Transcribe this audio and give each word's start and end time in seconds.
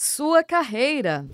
Sua 0.00 0.44
carreira. 0.44 1.26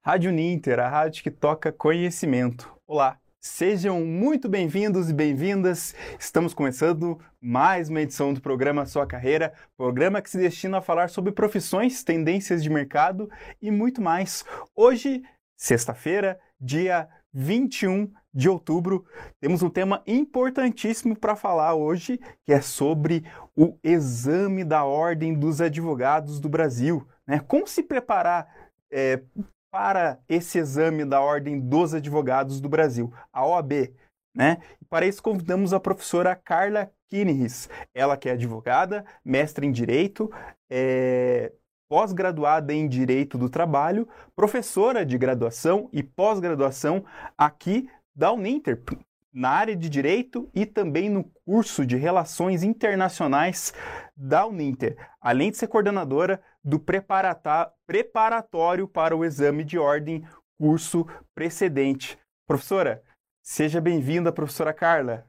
Rádio 0.00 0.30
Ninter, 0.30 0.78
a 0.78 0.88
rádio 0.88 1.24
que 1.24 1.30
toca 1.32 1.72
conhecimento. 1.72 2.72
Olá, 2.86 3.18
sejam 3.40 4.06
muito 4.06 4.48
bem-vindos 4.48 5.10
e 5.10 5.12
bem-vindas. 5.12 5.96
Estamos 6.16 6.54
começando 6.54 7.18
mais 7.40 7.88
uma 7.88 8.02
edição 8.02 8.32
do 8.32 8.40
programa 8.40 8.86
Sua 8.86 9.04
Carreira, 9.04 9.52
programa 9.76 10.22
que 10.22 10.30
se 10.30 10.38
destina 10.38 10.78
a 10.78 10.80
falar 10.80 11.10
sobre 11.10 11.32
profissões, 11.32 12.04
tendências 12.04 12.62
de 12.62 12.70
mercado 12.70 13.28
e 13.60 13.68
muito 13.68 14.00
mais. 14.00 14.44
Hoje, 14.76 15.24
sexta-feira, 15.56 16.38
dia 16.60 17.08
21 17.34 18.12
de 18.36 18.50
outubro, 18.50 19.06
temos 19.40 19.62
um 19.62 19.70
tema 19.70 20.02
importantíssimo 20.06 21.16
para 21.16 21.34
falar 21.34 21.74
hoje, 21.74 22.20
que 22.44 22.52
é 22.52 22.60
sobre 22.60 23.24
o 23.56 23.78
exame 23.82 24.62
da 24.62 24.84
Ordem 24.84 25.32
dos 25.32 25.62
Advogados 25.62 26.38
do 26.38 26.46
Brasil. 26.46 27.08
Né? 27.26 27.40
Como 27.40 27.66
se 27.66 27.82
preparar 27.82 28.46
é, 28.92 29.22
para 29.70 30.18
esse 30.28 30.58
exame 30.58 31.02
da 31.06 31.18
Ordem 31.18 31.58
dos 31.58 31.94
Advogados 31.94 32.60
do 32.60 32.68
Brasil, 32.68 33.10
a 33.32 33.46
OAB. 33.46 33.94
Né? 34.36 34.58
Para 34.90 35.06
isso 35.06 35.22
convidamos 35.22 35.72
a 35.72 35.80
professora 35.80 36.36
Carla 36.36 36.90
Kinihis, 37.08 37.70
ela 37.94 38.18
que 38.18 38.28
é 38.28 38.32
advogada, 38.32 39.02
mestre 39.24 39.66
em 39.66 39.72
Direito, 39.72 40.30
é, 40.68 41.52
pós-graduada 41.88 42.74
em 42.74 42.86
Direito 42.86 43.38
do 43.38 43.48
Trabalho, 43.48 44.06
professora 44.34 45.06
de 45.06 45.16
graduação 45.16 45.88
e 45.90 46.02
pós-graduação 46.02 47.02
aqui 47.38 47.88
da 48.16 48.32
Uninter, 48.32 48.82
na 49.30 49.50
área 49.50 49.76
de 49.76 49.90
Direito 49.90 50.50
e 50.54 50.64
também 50.64 51.10
no 51.10 51.24
curso 51.44 51.84
de 51.84 51.96
Relações 51.96 52.62
Internacionais 52.62 53.74
da 54.16 54.46
Uninter, 54.46 54.96
além 55.20 55.50
de 55.50 55.58
ser 55.58 55.68
coordenadora 55.68 56.42
do 56.64 56.80
preparatório 56.80 58.88
para 58.88 59.14
o 59.14 59.22
exame 59.22 59.62
de 59.62 59.78
ordem 59.78 60.26
curso 60.58 61.04
precedente. 61.34 62.18
Professora, 62.46 63.04
seja 63.42 63.82
bem-vinda, 63.82 64.32
professora 64.32 64.72
Carla. 64.72 65.28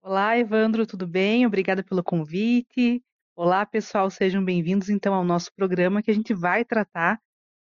Olá, 0.00 0.38
Evandro, 0.38 0.86
tudo 0.86 1.04
bem? 1.04 1.44
Obrigada 1.44 1.82
pelo 1.82 2.04
convite. 2.04 3.02
Olá, 3.34 3.66
pessoal, 3.66 4.08
sejam 4.08 4.44
bem-vindos 4.44 4.88
então 4.88 5.12
ao 5.12 5.24
nosso 5.24 5.52
programa 5.52 6.00
que 6.00 6.12
a 6.12 6.14
gente 6.14 6.32
vai 6.32 6.64
tratar 6.64 7.20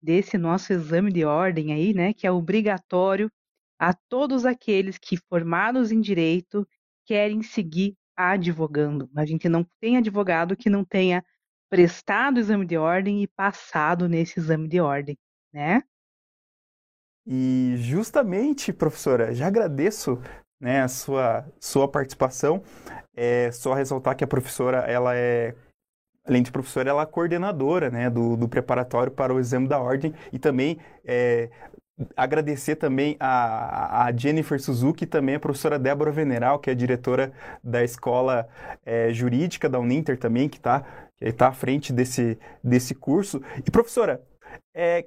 desse 0.02 0.38
nosso 0.38 0.72
exame 0.72 1.12
de 1.12 1.24
ordem 1.24 1.72
aí, 1.72 1.92
né, 1.92 2.12
que 2.12 2.26
é 2.26 2.30
obrigatório 2.30 3.30
a 3.78 3.92
todos 3.92 4.44
aqueles 4.44 4.98
que 4.98 5.16
formados 5.16 5.92
em 5.92 6.00
direito 6.00 6.66
querem 7.06 7.42
seguir 7.42 7.96
advogando. 8.16 9.08
A 9.16 9.24
gente 9.24 9.48
não 9.48 9.64
tem 9.80 9.96
advogado 9.96 10.56
que 10.56 10.68
não 10.68 10.84
tenha 10.84 11.24
prestado 11.70 12.36
o 12.36 12.40
exame 12.40 12.66
de 12.66 12.76
ordem 12.76 13.22
e 13.22 13.28
passado 13.28 14.08
nesse 14.08 14.40
exame 14.40 14.68
de 14.68 14.80
ordem, 14.80 15.16
né? 15.52 15.82
E 17.26 17.76
justamente, 17.76 18.72
professora, 18.72 19.34
já 19.34 19.46
agradeço 19.46 20.18
né, 20.58 20.80
a 20.80 20.88
sua, 20.88 21.46
sua 21.60 21.86
participação. 21.86 22.62
É 23.14 23.52
só 23.52 23.74
ressaltar 23.74 24.16
que 24.16 24.24
a 24.24 24.26
professora, 24.26 24.78
ela 24.78 25.14
é, 25.14 25.54
além 26.28 26.42
de 26.42 26.52
professora, 26.52 26.90
ela 26.90 27.02
é 27.02 27.06
coordenadora 27.06 27.90
né, 27.90 28.10
do, 28.10 28.36
do 28.36 28.48
preparatório 28.48 29.10
para 29.10 29.32
o 29.34 29.40
exame 29.40 29.66
da 29.66 29.78
ordem 29.80 30.14
e 30.32 30.38
também 30.38 30.78
é, 31.04 31.48
agradecer 32.16 32.76
também 32.76 33.16
a, 33.18 34.04
a, 34.04 34.12
Jennifer 34.16 34.60
Suzuki 34.60 35.04
e 35.04 35.06
também 35.06 35.36
a 35.36 35.40
professora 35.40 35.78
Débora 35.78 36.12
Veneral, 36.12 36.58
que 36.58 36.70
é 36.70 36.74
diretora 36.74 37.32
da 37.62 37.82
escola 37.82 38.48
é, 38.84 39.12
jurídica 39.12 39.68
da 39.68 39.80
Uninter 39.80 40.18
também, 40.18 40.48
que 40.48 40.58
está 40.58 40.84
que 41.16 41.32
tá 41.32 41.48
à 41.48 41.52
frente 41.52 41.92
desse, 41.92 42.38
desse 42.62 42.94
curso. 42.94 43.42
E 43.66 43.70
professora, 43.72 44.22
é, 44.72 45.04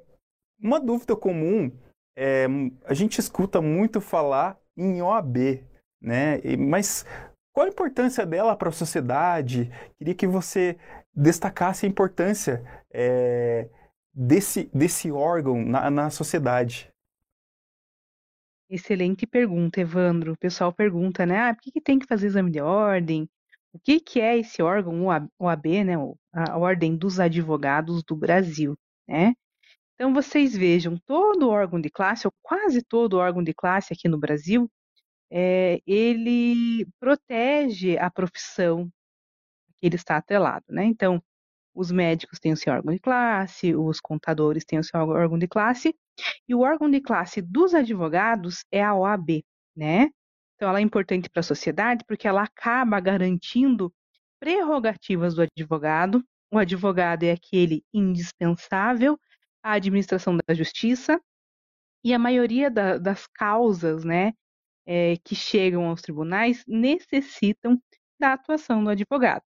uma 0.61 0.77
dúvida 0.77 1.15
comum, 1.15 1.71
é, 2.17 2.47
a 2.85 2.93
gente 2.93 3.19
escuta 3.19 3.61
muito 3.61 4.01
falar 4.01 4.57
em 4.75 5.01
OAB, 5.01 5.63
né? 6.01 6.41
Mas 6.59 7.05
qual 7.53 7.65
a 7.65 7.69
importância 7.69 8.25
dela 8.25 8.55
para 8.55 8.69
a 8.69 8.73
sociedade? 8.73 9.69
Queria 9.97 10.15
que 10.15 10.27
você 10.27 10.77
destacasse 11.13 11.85
a 11.85 11.89
importância 11.89 12.63
é, 12.91 13.69
desse, 14.13 14.69
desse 14.73 15.11
órgão 15.11 15.63
na, 15.63 15.89
na 15.89 16.09
sociedade. 16.09 16.91
Excelente 18.69 19.27
pergunta, 19.27 19.81
Evandro. 19.81 20.33
O 20.33 20.37
pessoal 20.37 20.71
pergunta, 20.71 21.25
né? 21.25 21.49
Ah, 21.49 21.53
por 21.53 21.61
que, 21.61 21.71
que 21.73 21.81
tem 21.81 21.99
que 21.99 22.07
fazer 22.07 22.27
exame 22.27 22.49
de 22.49 22.61
ordem? 22.61 23.29
O 23.73 23.79
que, 23.79 23.99
que 23.99 24.21
é 24.21 24.37
esse 24.37 24.61
órgão, 24.61 25.07
o 25.37 25.47
AB, 25.47 25.83
né? 25.83 25.95
A 26.33 26.57
Ordem 26.57 26.95
dos 26.95 27.19
Advogados 27.19 28.03
do 28.03 28.15
Brasil, 28.15 28.77
né? 29.07 29.33
Então, 29.95 30.13
vocês 30.13 30.55
vejam, 30.55 30.97
todo 31.05 31.49
órgão 31.49 31.79
de 31.79 31.89
classe, 31.89 32.25
ou 32.25 32.33
quase 32.41 32.81
todo 32.81 33.17
órgão 33.17 33.43
de 33.43 33.53
classe 33.53 33.93
aqui 33.93 34.07
no 34.09 34.17
Brasil, 34.17 34.69
é, 35.31 35.81
ele 35.87 36.85
protege 36.99 37.97
a 37.97 38.11
profissão 38.11 38.91
que 39.79 39.87
ele 39.87 39.95
está 39.95 40.17
atrelado, 40.17 40.65
né? 40.69 40.83
Então, 40.85 41.23
os 41.73 41.91
médicos 41.91 42.39
têm 42.39 42.51
o 42.51 42.57
seu 42.57 42.73
órgão 42.73 42.93
de 42.93 42.99
classe, 42.99 43.73
os 43.75 44.01
contadores 44.01 44.65
têm 44.65 44.77
o 44.79 44.83
seu 44.83 44.99
órgão 44.99 45.39
de 45.39 45.47
classe, 45.47 45.95
e 46.47 46.53
o 46.53 46.59
órgão 46.59 46.89
de 46.91 46.99
classe 46.99 47.41
dos 47.41 47.73
advogados 47.73 48.65
é 48.71 48.83
a 48.83 48.93
OAB, 48.93 49.43
né? 49.75 50.09
Então, 50.55 50.69
ela 50.69 50.79
é 50.79 50.81
importante 50.81 51.29
para 51.29 51.39
a 51.39 51.43
sociedade 51.43 52.03
porque 52.05 52.27
ela 52.27 52.43
acaba 52.43 52.99
garantindo 52.99 53.91
prerrogativas 54.39 55.33
do 55.33 55.41
advogado. 55.41 56.23
O 56.51 56.57
advogado 56.57 57.23
é 57.23 57.31
aquele 57.31 57.83
indispensável 57.93 59.17
a 59.63 59.73
administração 59.73 60.37
da 60.37 60.53
justiça 60.53 61.21
e 62.03 62.13
a 62.13 62.19
maioria 62.19 62.69
da, 62.69 62.97
das 62.97 63.27
causas 63.27 64.03
né, 64.03 64.33
é, 64.85 65.17
que 65.17 65.35
chegam 65.35 65.85
aos 65.85 66.01
tribunais 66.01 66.63
necessitam 66.67 67.81
da 68.19 68.33
atuação 68.33 68.83
do 68.83 68.89
advogado. 68.89 69.45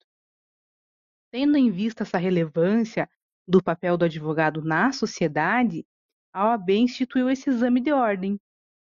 Tendo 1.32 1.58
em 1.58 1.70
vista 1.72 2.04
essa 2.04 2.18
relevância 2.18 3.10
do 3.48 3.62
papel 3.62 3.98
do 3.98 4.06
advogado 4.06 4.62
na 4.64 4.92
sociedade, 4.92 5.86
a 6.34 6.50
OAB 6.50 6.72
instituiu 6.72 7.30
esse 7.30 7.50
exame 7.50 7.80
de 7.80 7.92
ordem, 7.92 8.40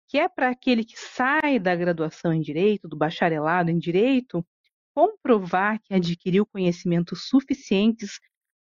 que 0.07 0.17
é 0.17 0.27
para 0.27 0.49
aquele 0.49 0.83
que 0.83 0.99
sai 0.99 1.59
da 1.59 1.75
graduação 1.75 2.33
em 2.33 2.41
direito, 2.41 2.87
do 2.87 2.97
bacharelado 2.97 3.71
em 3.71 3.77
direito, 3.77 4.45
comprovar 4.93 5.79
que 5.81 5.93
adquiriu 5.93 6.45
conhecimentos 6.45 7.27
suficientes 7.27 8.19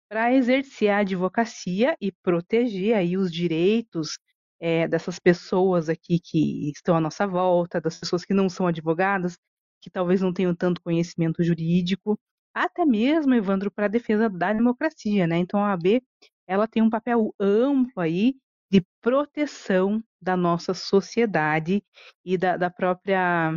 para 0.07 0.33
exercer 0.33 0.89
a 0.89 0.99
advocacia 0.99 1.95
e 2.01 2.11
proteger 2.11 2.95
aí 2.95 3.17
os 3.17 3.31
direitos 3.31 4.17
é, 4.59 4.87
dessas 4.87 5.19
pessoas 5.19 5.89
aqui 5.89 6.19
que 6.19 6.69
estão 6.71 6.95
à 6.95 7.01
nossa 7.01 7.25
volta, 7.27 7.79
das 7.81 7.99
pessoas 7.99 8.25
que 8.25 8.33
não 8.33 8.49
são 8.49 8.67
advogadas, 8.67 9.37
que 9.81 9.89
talvez 9.89 10.21
não 10.21 10.33
tenham 10.33 10.53
tanto 10.55 10.81
conhecimento 10.81 11.43
jurídico, 11.43 12.19
até 12.53 12.85
mesmo, 12.85 13.33
Evandro, 13.33 13.71
para 13.71 13.85
a 13.85 13.89
defesa 13.89 14.29
da 14.29 14.51
democracia, 14.53 15.27
né? 15.27 15.37
Então 15.37 15.63
a 15.63 15.73
AB 15.73 16.01
ela 16.47 16.67
tem 16.67 16.81
um 16.81 16.89
papel 16.89 17.33
amplo 17.39 18.01
aí 18.01 18.35
de 18.71 18.83
proteção 19.01 20.03
da 20.21 20.35
nossa 20.35 20.73
sociedade 20.73 21.83
e 22.25 22.37
da, 22.37 22.57
da 22.57 22.69
própria 22.69 23.51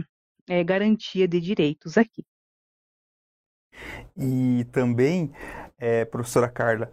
é, 0.48 0.62
garantia 0.64 1.26
de 1.26 1.40
direitos 1.40 1.98
aqui. 1.98 2.24
E 4.16 4.66
também 4.72 5.30
é, 5.78 6.04
professora 6.04 6.48
Carla, 6.48 6.90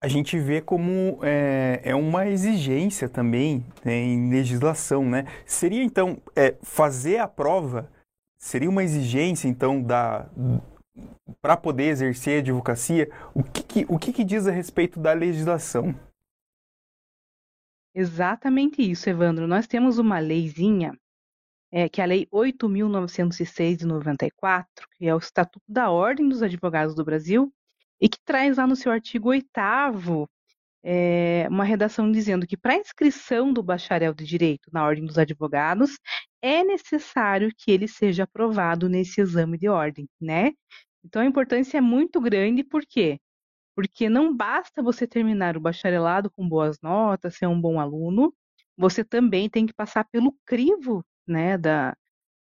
a 0.00 0.08
gente 0.08 0.38
vê 0.38 0.60
como 0.60 1.18
é, 1.22 1.80
é 1.84 1.94
uma 1.94 2.26
exigência 2.26 3.08
também 3.08 3.64
né, 3.84 3.94
em 3.94 4.30
legislação, 4.30 5.04
né? 5.04 5.26
Seria 5.44 5.82
então 5.82 6.22
é, 6.34 6.54
fazer 6.62 7.18
a 7.18 7.28
prova 7.28 7.90
seria 8.40 8.70
uma 8.70 8.82
exigência 8.82 9.46
então 9.46 9.82
da 9.82 10.26
para 11.40 11.56
poder 11.56 11.84
exercer 11.84 12.38
a 12.38 12.40
advocacia? 12.40 13.10
O 13.34 13.42
que, 13.42 13.62
que 13.62 13.86
o 13.88 13.98
que, 13.98 14.12
que 14.12 14.24
diz 14.24 14.46
a 14.46 14.50
respeito 14.50 14.98
da 14.98 15.12
legislação? 15.12 15.94
Exatamente 17.94 18.82
isso, 18.82 19.10
Evandro. 19.10 19.46
Nós 19.46 19.66
temos 19.66 19.98
uma 19.98 20.18
leizinha, 20.18 20.96
é, 21.72 21.88
que 21.88 22.00
é 22.00 22.04
a 22.04 22.06
Lei 22.06 22.26
8.906 22.32 23.76
de 23.76 23.86
94, 23.86 24.88
que 24.96 25.06
é 25.06 25.14
o 25.14 25.18
Estatuto 25.18 25.64
da 25.68 25.90
Ordem 25.90 26.28
dos 26.28 26.42
Advogados 26.42 26.94
do 26.94 27.04
Brasil, 27.04 27.52
e 28.00 28.08
que 28.08 28.18
traz 28.24 28.56
lá 28.56 28.66
no 28.66 28.76
seu 28.76 28.90
artigo 28.90 29.28
8 29.28 29.48
é, 30.82 31.46
uma 31.50 31.64
redação 31.64 32.10
dizendo 32.10 32.46
que 32.46 32.56
para 32.56 32.74
inscrição 32.76 33.52
do 33.52 33.62
bacharel 33.62 34.14
de 34.14 34.24
direito 34.24 34.70
na 34.72 34.84
ordem 34.84 35.04
dos 35.04 35.18
advogados 35.18 35.98
é 36.40 36.64
necessário 36.64 37.52
que 37.56 37.70
ele 37.70 37.86
seja 37.86 38.24
aprovado 38.24 38.88
nesse 38.88 39.20
exame 39.20 39.58
de 39.58 39.68
ordem, 39.68 40.08
né? 40.20 40.52
Então 41.04 41.22
a 41.22 41.26
importância 41.26 41.78
é 41.78 41.80
muito 41.80 42.20
grande, 42.20 42.64
por 42.64 42.82
quê? 42.86 43.20
Porque 43.74 44.08
não 44.08 44.34
basta 44.36 44.82
você 44.82 45.06
terminar 45.06 45.56
o 45.56 45.60
bacharelado 45.60 46.30
com 46.30 46.48
boas 46.48 46.78
notas, 46.82 47.36
ser 47.36 47.46
um 47.46 47.60
bom 47.60 47.80
aluno, 47.80 48.34
você 48.76 49.04
também 49.04 49.48
tem 49.50 49.66
que 49.66 49.74
passar 49.74 50.04
pelo 50.10 50.34
crivo, 50.46 51.04
né, 51.26 51.56
da, 51.58 51.96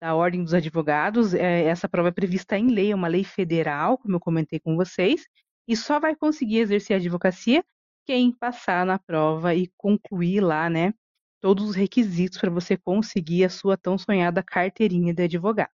da 0.01 0.15
Ordem 0.15 0.43
dos 0.43 0.55
Advogados. 0.55 1.35
É, 1.35 1.65
essa 1.65 1.89
prova 1.89 2.09
é 2.09 2.13
prevista 2.13 2.59
em 2.59 2.69
lei, 2.69 2.93
é 2.93 2.95
uma 2.95 3.09
lei 3.09 3.25
federal, 3.25 3.99
como 3.99 4.17
eu 4.17 4.21
comentei 4.21 4.61
com 4.61 4.77
vocês, 4.77 5.27
e 5.69 5.77
só 5.77 5.99
vai 5.99 6.15
conseguir 6.15 6.59
exercer 6.59 6.95
a 6.95 6.99
advocacia 6.99 7.65
quem 8.07 8.33
passar 8.33 8.85
na 8.85 8.99
prova 8.99 9.55
e 9.55 9.71
concluir 9.77 10.41
lá, 10.41 10.69
né, 10.69 10.93
todos 11.41 11.71
os 11.71 11.75
requisitos 11.75 12.39
para 12.39 12.51
você 12.51 12.77
conseguir 12.77 13.45
a 13.45 13.49
sua 13.49 13.77
tão 13.77 13.97
sonhada 13.99 14.43
carteirinha 14.43 15.15
de 15.15 15.23
advogado. 15.23 15.71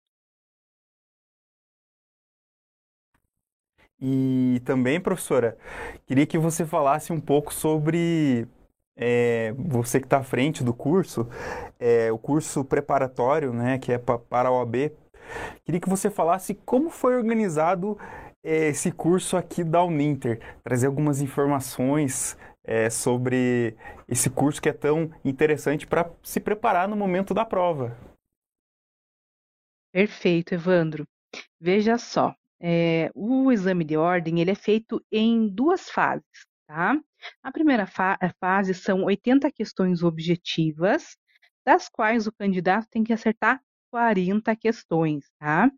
E 4.00 4.60
também, 4.64 5.00
professora, 5.00 5.58
queria 6.06 6.26
que 6.26 6.38
você 6.38 6.64
falasse 6.64 7.12
um 7.12 7.20
pouco 7.20 7.52
sobre 7.52 8.46
é, 8.98 9.54
você 9.56 10.00
que 10.00 10.06
está 10.06 10.18
à 10.18 10.22
frente 10.24 10.64
do 10.64 10.74
curso, 10.74 11.28
é, 11.78 12.10
o 12.10 12.18
curso 12.18 12.64
preparatório, 12.64 13.52
né, 13.52 13.78
que 13.78 13.92
é 13.92 13.98
para 13.98 14.48
a 14.48 14.52
OAB. 14.52 14.90
Queria 15.64 15.80
que 15.80 15.88
você 15.88 16.10
falasse 16.10 16.54
como 16.54 16.90
foi 16.90 17.16
organizado 17.16 17.96
é, 18.42 18.68
esse 18.68 18.90
curso 18.90 19.36
aqui 19.36 19.62
da 19.62 19.84
Uninter, 19.84 20.40
trazer 20.64 20.86
algumas 20.86 21.20
informações 21.20 22.36
é, 22.64 22.90
sobre 22.90 23.76
esse 24.08 24.28
curso 24.28 24.60
que 24.60 24.68
é 24.68 24.72
tão 24.72 25.10
interessante 25.24 25.86
para 25.86 26.10
se 26.22 26.40
preparar 26.40 26.88
no 26.88 26.96
momento 26.96 27.32
da 27.32 27.44
prova. 27.44 27.96
Perfeito, 29.92 30.54
Evandro. 30.54 31.06
Veja 31.60 31.98
só, 31.98 32.34
é, 32.60 33.10
o 33.14 33.52
exame 33.52 33.84
de 33.84 33.96
ordem 33.96 34.40
ele 34.40 34.50
é 34.50 34.54
feito 34.54 35.02
em 35.10 35.48
duas 35.48 35.88
fases, 35.88 36.46
tá? 36.68 37.00
A 37.42 37.50
primeira 37.50 37.86
fa 37.86 38.18
fase 38.38 38.74
são 38.74 39.04
80 39.04 39.50
questões 39.50 40.02
objetivas, 40.02 41.16
das 41.66 41.88
quais 41.88 42.26
o 42.26 42.32
candidato 42.32 42.86
tem 42.90 43.02
que 43.02 43.12
acertar 43.12 43.60
40 43.90 44.54
questões, 44.54 45.24
tá? 45.38 45.70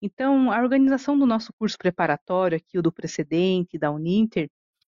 Então, 0.00 0.52
a 0.52 0.60
organização 0.60 1.18
do 1.18 1.26
nosso 1.26 1.52
curso 1.58 1.76
preparatório, 1.78 2.56
aqui 2.56 2.78
o 2.78 2.82
do 2.82 2.92
precedente, 2.92 3.78
da 3.78 3.90
Uninter, 3.90 4.48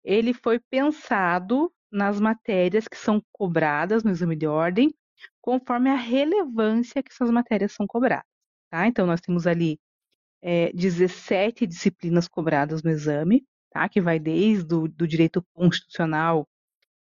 ele 0.04 0.34
foi 0.34 0.58
pensado 0.58 1.72
nas 1.90 2.20
matérias 2.20 2.88
que 2.88 2.96
são 2.96 3.22
cobradas 3.32 4.04
no 4.04 4.10
exame 4.10 4.36
de 4.36 4.46
ordem, 4.46 4.94
conforme 5.40 5.90
a 5.90 5.96
relevância 5.96 7.02
que 7.02 7.12
essas 7.12 7.30
matérias 7.30 7.72
são 7.72 7.86
cobradas, 7.86 8.26
tá? 8.70 8.86
Então, 8.86 9.06
nós 9.06 9.20
temos 9.20 9.46
ali 9.46 9.78
é, 10.42 10.72
17 10.72 11.66
disciplinas 11.66 12.28
cobradas 12.28 12.82
no 12.82 12.90
exame, 12.90 13.44
tá? 13.76 13.88
que 13.88 14.00
vai 14.00 14.18
desde 14.18 14.74
o 14.74 14.88
do 14.88 15.06
direito 15.06 15.44
constitucional 15.52 16.48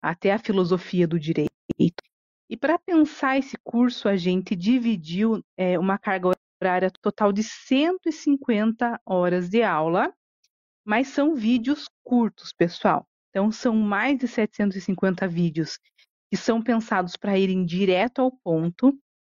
até 0.02 0.32
a 0.32 0.38
filosofia 0.38 1.06
do 1.06 1.18
direito. 1.18 1.50
E 2.50 2.56
para 2.56 2.78
pensar 2.78 3.38
esse 3.38 3.56
curso, 3.62 4.08
a 4.08 4.16
gente 4.16 4.54
dividiu 4.54 5.42
é, 5.56 5.78
uma 5.78 5.98
carga 5.98 6.32
horária 6.60 6.90
total 6.90 7.32
de 7.32 7.42
150 7.42 9.00
horas 9.06 9.48
de 9.48 9.62
aula, 9.62 10.12
mas 10.84 11.08
são 11.08 11.34
vídeos 11.34 11.88
curtos, 12.02 12.52
pessoal. 12.52 13.06
Então, 13.30 13.50
são 13.50 13.74
mais 13.74 14.18
de 14.18 14.28
750 14.28 15.26
vídeos 15.26 15.78
que 16.30 16.36
são 16.36 16.62
pensados 16.62 17.16
para 17.16 17.38
irem 17.38 17.64
direto 17.64 18.20
ao 18.20 18.30
ponto 18.30 18.96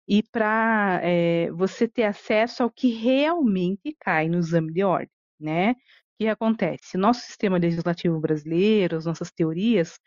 e 0.09 0.23
para 0.23 1.01
é, 1.03 1.51
você 1.53 1.87
ter 1.87 2.05
acesso 2.05 2.63
ao 2.63 2.71
que 2.71 2.89
realmente 2.89 3.95
cai 4.01 4.29
no 4.29 4.39
exame 4.39 4.73
de 4.73 4.83
ordem, 4.83 5.11
né? 5.39 5.75
Que 6.19 6.29
acontece? 6.29 6.97
Nosso 6.97 7.21
sistema 7.23 7.59
legislativo 7.59 8.21
brasileiro, 8.21 8.97
as 8.97 9.05
nossas 9.05 9.31
teorias, 9.33 9.99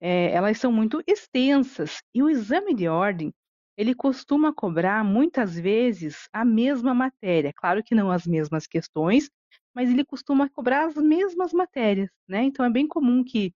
é, 0.00 0.32
elas 0.32 0.58
são 0.58 0.72
muito 0.72 1.02
extensas 1.06 1.98
e 2.14 2.22
o 2.22 2.30
exame 2.30 2.74
de 2.74 2.88
ordem 2.88 3.32
ele 3.76 3.94
costuma 3.94 4.54
cobrar 4.54 5.04
muitas 5.04 5.58
vezes 5.58 6.28
a 6.32 6.44
mesma 6.44 6.94
matéria, 6.94 7.52
claro 7.54 7.82
que 7.84 7.94
não 7.94 8.10
as 8.10 8.26
mesmas 8.26 8.66
questões, 8.66 9.30
mas 9.74 9.90
ele 9.90 10.04
costuma 10.04 10.48
cobrar 10.50 10.86
as 10.86 10.96
mesmas 10.96 11.52
matérias, 11.52 12.10
né? 12.28 12.44
Então 12.44 12.64
é 12.64 12.70
bem 12.70 12.88
comum 12.88 13.24
que 13.24 13.54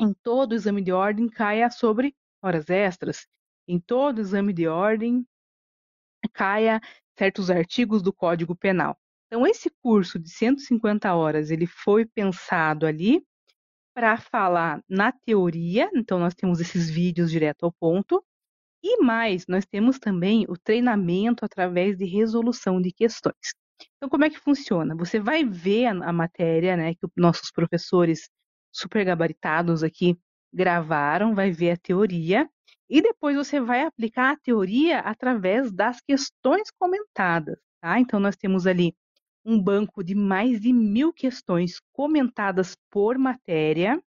em 0.00 0.14
todo 0.22 0.54
exame 0.54 0.82
de 0.82 0.92
ordem 0.92 1.28
caia 1.28 1.70
sobre 1.70 2.14
horas 2.42 2.70
extras, 2.70 3.26
em 3.68 3.80
todo 3.80 4.20
exame 4.20 4.52
de 4.52 4.68
ordem 4.68 5.26
caia 6.32 6.80
certos 7.18 7.50
artigos 7.50 8.02
do 8.02 8.12
Código 8.12 8.54
Penal. 8.56 8.96
Então, 9.26 9.46
esse 9.46 9.70
curso 9.82 10.18
de 10.18 10.30
150 10.30 11.12
horas, 11.14 11.50
ele 11.50 11.66
foi 11.66 12.06
pensado 12.06 12.86
ali 12.86 13.24
para 13.94 14.18
falar 14.18 14.82
na 14.88 15.10
teoria, 15.10 15.90
então 15.94 16.18
nós 16.18 16.34
temos 16.34 16.60
esses 16.60 16.88
vídeos 16.88 17.30
direto 17.30 17.64
ao 17.64 17.72
ponto, 17.72 18.22
e 18.82 19.02
mais, 19.02 19.46
nós 19.48 19.64
temos 19.66 19.98
também 19.98 20.44
o 20.48 20.56
treinamento 20.56 21.44
através 21.44 21.96
de 21.96 22.04
resolução 22.04 22.80
de 22.80 22.92
questões. 22.92 23.54
Então, 23.96 24.08
como 24.08 24.24
é 24.24 24.30
que 24.30 24.38
funciona? 24.38 24.94
Você 24.94 25.18
vai 25.18 25.44
ver 25.44 25.86
a, 25.86 26.12
matéria, 26.12 26.76
né, 26.76 26.94
que 26.94 27.06
nossos 27.16 27.50
professores 27.50 28.28
super 28.72 29.04
gabaritados 29.04 29.82
aqui 29.82 30.16
gravaram, 30.52 31.34
vai 31.34 31.50
ver 31.50 31.72
a 31.72 31.76
teoria, 31.76 32.48
e 32.88 33.02
depois 33.02 33.36
você 33.36 33.60
vai 33.60 33.82
aplicar 33.82 34.32
a 34.32 34.36
teoria 34.36 35.00
através 35.00 35.72
das 35.72 36.00
questões 36.00 36.70
comentadas. 36.78 37.58
Tá? 37.80 37.98
Então, 37.98 38.20
nós 38.20 38.36
temos 38.36 38.66
ali 38.66 38.94
um 39.46 39.62
banco 39.62 40.02
de 40.02 40.14
mais 40.14 40.60
de 40.60 40.72
mil 40.72 41.12
questões 41.12 41.80
comentadas 41.92 42.76
por 42.90 43.16
matéria 43.16 44.02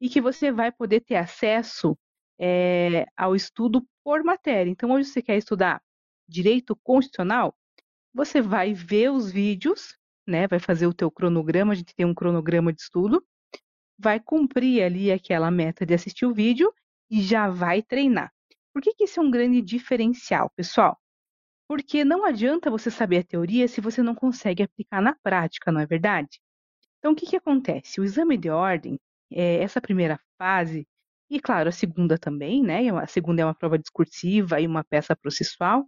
e 0.00 0.08
que 0.08 0.20
você 0.20 0.52
vai 0.52 0.70
poder 0.70 1.00
ter 1.00 1.16
acesso 1.16 1.98
é, 2.38 3.04
ao 3.16 3.34
estudo 3.34 3.84
por 4.04 4.22
matéria. 4.22 4.70
Então, 4.70 4.92
hoje 4.92 5.08
você 5.08 5.20
quer 5.20 5.36
estudar 5.36 5.82
direito 6.28 6.76
constitucional, 6.76 7.56
você 8.14 8.40
vai 8.40 8.72
ver 8.72 9.10
os 9.10 9.32
vídeos, 9.32 9.96
né? 10.24 10.46
Vai 10.46 10.60
fazer 10.60 10.86
o 10.86 10.94
teu 10.94 11.10
cronograma, 11.10 11.72
a 11.72 11.76
gente 11.76 11.94
tem 11.94 12.06
um 12.06 12.14
cronograma 12.14 12.72
de 12.72 12.80
estudo, 12.80 13.24
vai 13.98 14.20
cumprir 14.20 14.84
ali 14.84 15.10
aquela 15.10 15.50
meta 15.50 15.84
de 15.84 15.92
assistir 15.92 16.24
o 16.24 16.32
vídeo 16.32 16.72
e 17.10 17.20
já 17.20 17.48
vai 17.48 17.82
treinar. 17.82 18.32
Por 18.72 18.80
que, 18.80 18.94
que 18.94 19.04
isso 19.04 19.18
é 19.18 19.22
um 19.24 19.30
grande 19.30 19.60
diferencial, 19.60 20.52
pessoal? 20.54 20.96
Porque 21.68 22.02
não 22.04 22.24
adianta 22.24 22.70
você 22.70 22.90
saber 22.90 23.18
a 23.18 23.24
teoria 23.24 23.68
se 23.68 23.80
você 23.80 24.02
não 24.02 24.14
consegue 24.14 24.62
aplicar 24.62 25.02
na 25.02 25.14
prática, 25.14 25.70
não 25.70 25.80
é 25.80 25.86
verdade? 25.86 26.40
Então, 26.98 27.12
o 27.12 27.14
que, 27.14 27.26
que 27.26 27.36
acontece? 27.36 28.00
O 28.00 28.04
exame 28.04 28.38
de 28.38 28.50
ordem, 28.50 28.98
é, 29.30 29.62
essa 29.62 29.80
primeira 29.80 30.18
fase, 30.38 30.88
e 31.30 31.38
claro, 31.40 31.68
a 31.68 31.72
segunda 31.72 32.18
também, 32.18 32.62
né? 32.62 32.88
A 32.90 33.06
segunda 33.06 33.42
é 33.42 33.44
uma 33.44 33.54
prova 33.54 33.78
discursiva 33.78 34.60
e 34.60 34.66
uma 34.66 34.82
peça 34.82 35.14
processual. 35.14 35.86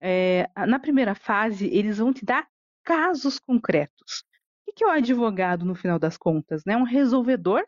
É, 0.00 0.48
na 0.66 0.78
primeira 0.78 1.14
fase, 1.14 1.66
eles 1.66 1.98
vão 1.98 2.12
te 2.12 2.24
dar 2.24 2.48
casos 2.84 3.38
concretos. 3.40 4.24
O 4.66 4.72
que 4.72 4.84
é 4.84 4.86
o 4.86 4.90
advogado, 4.90 5.64
no 5.64 5.74
final 5.74 5.98
das 5.98 6.16
contas? 6.16 6.62
Né? 6.64 6.76
Um 6.76 6.84
resolvedor 6.84 7.66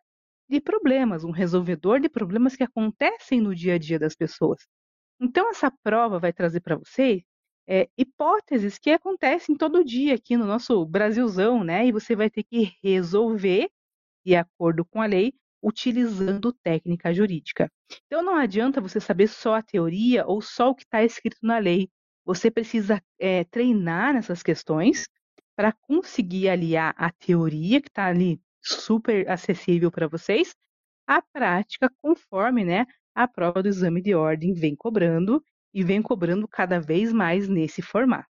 de 0.49 0.61
problemas, 0.61 1.25
um 1.25 1.33
resolvedor 1.33 2.01
de 2.01 2.09
problemas 2.09 2.55
que 2.55 2.63
acontecem 2.63 3.41
no 3.41 3.55
dia 3.55 3.75
a 3.75 3.79
dia 3.79 3.99
das 3.99 4.15
pessoas. 4.15 4.61
Então, 5.21 5.51
essa 5.51 5.71
prova 5.83 6.19
vai 6.21 6.33
trazer 6.33 6.61
para 6.61 6.77
vocês 6.77 7.23
é, 7.73 7.89
hipóteses 7.97 8.79
que 8.79 8.91
acontecem 8.91 9.57
todo 9.57 9.83
dia 9.83 10.15
aqui 10.15 10.37
no 10.37 10.45
nosso 10.45 10.85
Brasilzão, 10.85 11.65
né? 11.65 11.87
E 11.87 11.93
você 11.93 12.15
vai 12.15 12.29
ter 12.29 12.43
que 12.43 12.71
resolver, 12.85 13.71
de 14.27 14.37
acordo 14.37 14.85
com 14.85 15.01
a 15.01 15.07
lei, 15.07 15.33
utilizando 15.63 16.53
técnica 16.53 17.15
jurídica. 17.15 17.73
Então, 18.07 18.23
não 18.23 18.35
adianta 18.35 18.79
você 18.79 19.01
saber 19.01 19.27
só 19.27 19.55
a 19.55 19.63
teoria 19.63 20.27
ou 20.27 20.43
só 20.43 20.69
o 20.69 20.75
que 20.75 20.83
está 20.83 21.03
escrito 21.03 21.39
na 21.43 21.57
lei. 21.57 21.89
Você 22.27 22.51
precisa 22.51 23.03
é, 23.19 23.45
treinar 23.45 24.13
nessas 24.13 24.43
questões 24.43 25.09
para 25.57 25.73
conseguir 25.73 26.51
aliar 26.51 26.95
a 26.99 27.11
teoria 27.11 27.81
que 27.81 27.89
está 27.89 28.05
ali 28.07 28.39
super 28.61 29.27
acessível 29.31 29.91
para 29.91 30.07
vocês, 30.09 30.55
a 31.07 31.23
prática 31.23 31.91
conforme 32.03 32.65
né, 32.65 32.87
a 33.15 33.27
prova 33.27 33.63
do 33.63 33.69
exame 33.69 34.03
de 34.03 34.15
ordem 34.15 34.53
vem 34.53 34.77
cobrando 34.77 35.43
e 35.73 35.83
vem 35.83 36.03
cobrando 36.03 36.47
cada 36.49 36.81
vez 36.81 37.13
mais 37.13 37.49
nesse 37.49 37.83
formato. 37.83 38.27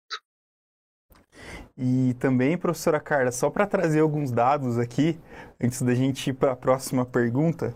E 1.77 2.15
também, 2.19 2.59
professora 2.59 3.01
Carla, 3.01 3.33
só 3.33 3.49
para 3.49 3.67
trazer 3.67 4.01
alguns 4.01 4.31
dados 4.31 4.79
aqui, 4.79 5.19
antes 5.61 5.81
da 5.81 5.95
gente 5.95 6.31
ir 6.31 6.35
para 6.35 6.53
a 6.53 6.57
próxima 6.57 7.05
pergunta. 7.05 7.75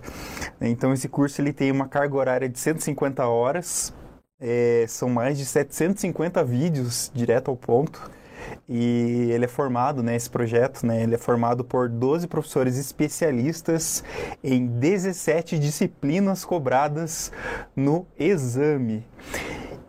Né, 0.61 0.69
então, 0.69 0.93
esse 0.93 1.09
curso 1.09 1.41
ele 1.41 1.53
tem 1.53 1.73
uma 1.73 1.89
carga 1.89 2.15
horária 2.15 2.49
de 2.49 2.59
150 2.59 3.27
horas, 3.27 3.95
é, 4.39 4.85
são 4.87 5.09
mais 5.09 5.39
de 5.39 5.47
750 5.47 6.45
vídeos 6.45 7.11
direto 7.15 7.51
ao 7.51 7.57
ponto. 7.57 8.11
E 8.69 9.31
ele 9.31 9.45
é 9.45 9.49
formado, 9.49 10.03
né, 10.03 10.17
esse 10.17 10.29
projeto, 10.29 10.85
né, 10.85 11.03
ele 11.03 11.15
é 11.15 11.19
formado 11.19 11.65
por 11.65 11.89
12 11.89 12.27
professores 12.27 12.77
especialistas 12.77 14.03
em 14.43 14.67
17 14.67 15.59
disciplinas 15.59 16.45
cobradas 16.45 17.33
no 17.75 18.07
exame. 18.19 19.07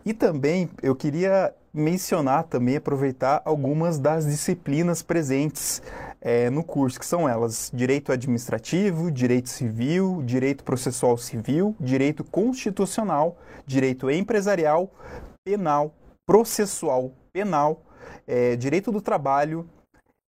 E 0.04 0.14
também 0.14 0.70
eu 0.82 0.94
queria 0.94 1.52
mencionar 1.72 2.44
também, 2.44 2.76
aproveitar 2.76 3.42
algumas 3.44 3.98
das 3.98 4.24
disciplinas 4.24 5.02
presentes 5.02 5.82
é, 6.20 6.50
no 6.50 6.64
curso, 6.64 6.98
que 6.98 7.06
são 7.06 7.28
elas 7.28 7.70
Direito 7.72 8.10
Administrativo, 8.10 9.10
Direito 9.10 9.48
Civil, 9.48 10.22
Direito 10.24 10.64
Processual 10.64 11.16
Civil, 11.18 11.76
Direito 11.78 12.24
Constitucional, 12.24 13.36
Direito 13.66 14.10
Empresarial, 14.10 14.90
Penal 15.44 15.94
processual 16.28 17.14
penal, 17.32 17.82
é, 18.26 18.56
direito 18.56 18.90
do 18.92 19.00
trabalho, 19.00 19.68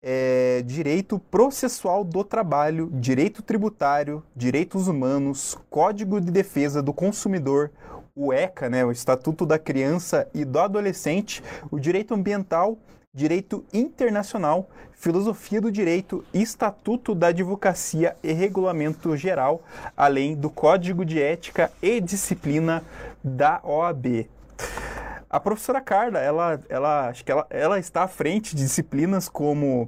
é, 0.02 0.62
direito 0.64 1.18
processual 1.18 2.04
do 2.04 2.22
trabalho, 2.22 2.90
direito 2.92 3.42
tributário, 3.42 4.22
direitos 4.34 4.88
humanos, 4.88 5.58
Código 5.68 6.20
de 6.20 6.30
Defesa 6.30 6.82
do 6.82 6.92
Consumidor, 6.92 7.70
o 8.14 8.32
ECA, 8.32 8.68
né, 8.70 8.84
o 8.84 8.92
Estatuto 8.92 9.44
da 9.44 9.58
Criança 9.58 10.28
e 10.32 10.44
do 10.44 10.58
Adolescente, 10.58 11.42
o 11.70 11.78
direito 11.78 12.14
ambiental, 12.14 12.78
direito 13.12 13.64
internacional, 13.72 14.68
filosofia 14.92 15.60
do 15.60 15.72
direito, 15.72 16.24
estatuto 16.32 17.14
da 17.14 17.28
advocacia 17.28 18.16
e 18.22 18.32
regulamento 18.32 19.16
geral, 19.16 19.62
além 19.96 20.34
do 20.34 20.50
código 20.50 21.04
de 21.04 21.20
ética 21.20 21.70
e 21.82 22.00
disciplina 22.00 22.82
da 23.24 23.60
OAB. 23.64 24.28
A 25.36 25.40
professora 25.40 25.82
Carla, 25.82 26.18
ela, 26.18 26.58
ela, 26.66 27.08
acho 27.10 27.22
que 27.22 27.30
ela, 27.30 27.46
ela 27.50 27.78
está 27.78 28.04
à 28.04 28.08
frente 28.08 28.56
de 28.56 28.62
disciplinas 28.62 29.28
como 29.28 29.86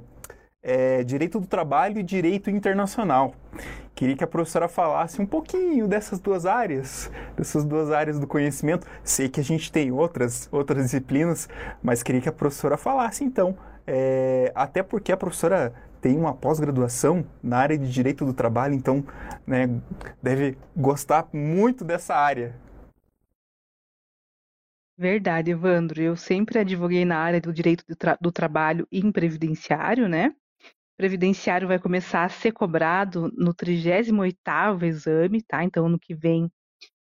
é, 0.61 1.03
Direito 1.03 1.39
do 1.39 1.47
Trabalho 1.47 1.97
e 1.97 2.03
Direito 2.03 2.51
Internacional. 2.51 3.33
Queria 3.95 4.15
que 4.15 4.23
a 4.23 4.27
professora 4.27 4.67
falasse 4.67 5.19
um 5.19 5.25
pouquinho 5.25 5.87
dessas 5.87 6.19
duas 6.19 6.45
áreas, 6.45 7.09
dessas 7.35 7.65
duas 7.65 7.89
áreas 7.89 8.19
do 8.19 8.27
conhecimento. 8.27 8.85
Sei 9.03 9.27
que 9.27 9.39
a 9.39 9.43
gente 9.43 9.71
tem 9.71 9.91
outras, 9.91 10.47
outras 10.51 10.83
disciplinas, 10.83 11.49
mas 11.81 12.03
queria 12.03 12.21
que 12.21 12.29
a 12.29 12.31
professora 12.31 12.77
falasse 12.77 13.23
então. 13.23 13.57
É, 13.87 14.51
até 14.53 14.83
porque 14.83 15.11
a 15.11 15.17
professora 15.17 15.73
tem 15.99 16.15
uma 16.15 16.35
pós-graduação 16.35 17.25
na 17.41 17.57
área 17.57 17.75
de 17.75 17.91
Direito 17.91 18.23
do 18.23 18.33
Trabalho, 18.35 18.75
então 18.75 19.03
né, 19.47 19.67
deve 20.21 20.59
gostar 20.77 21.27
muito 21.33 21.83
dessa 21.83 22.13
área. 22.13 22.53
Verdade, 24.99 25.51
Evandro. 25.51 26.01
Eu 26.01 26.17
sempre 26.17 26.59
advoguei 26.59 27.05
na 27.05 27.17
área 27.17 27.39
do 27.39 27.53
direito 27.53 27.85
do, 27.87 27.95
tra 27.95 28.17
do 28.19 28.33
trabalho 28.33 28.85
em 28.91 29.09
previdenciário, 29.13 30.09
né? 30.09 30.35
Previdenciário 30.97 31.69
vai 31.69 31.79
começar 31.79 32.25
a 32.25 32.29
ser 32.29 32.51
cobrado 32.51 33.31
no 33.37 33.53
38º 33.53 34.83
exame, 34.83 35.41
tá? 35.43 35.63
Então, 35.63 35.85
ano 35.85 35.97
que 35.97 36.13
vem, 36.13 36.51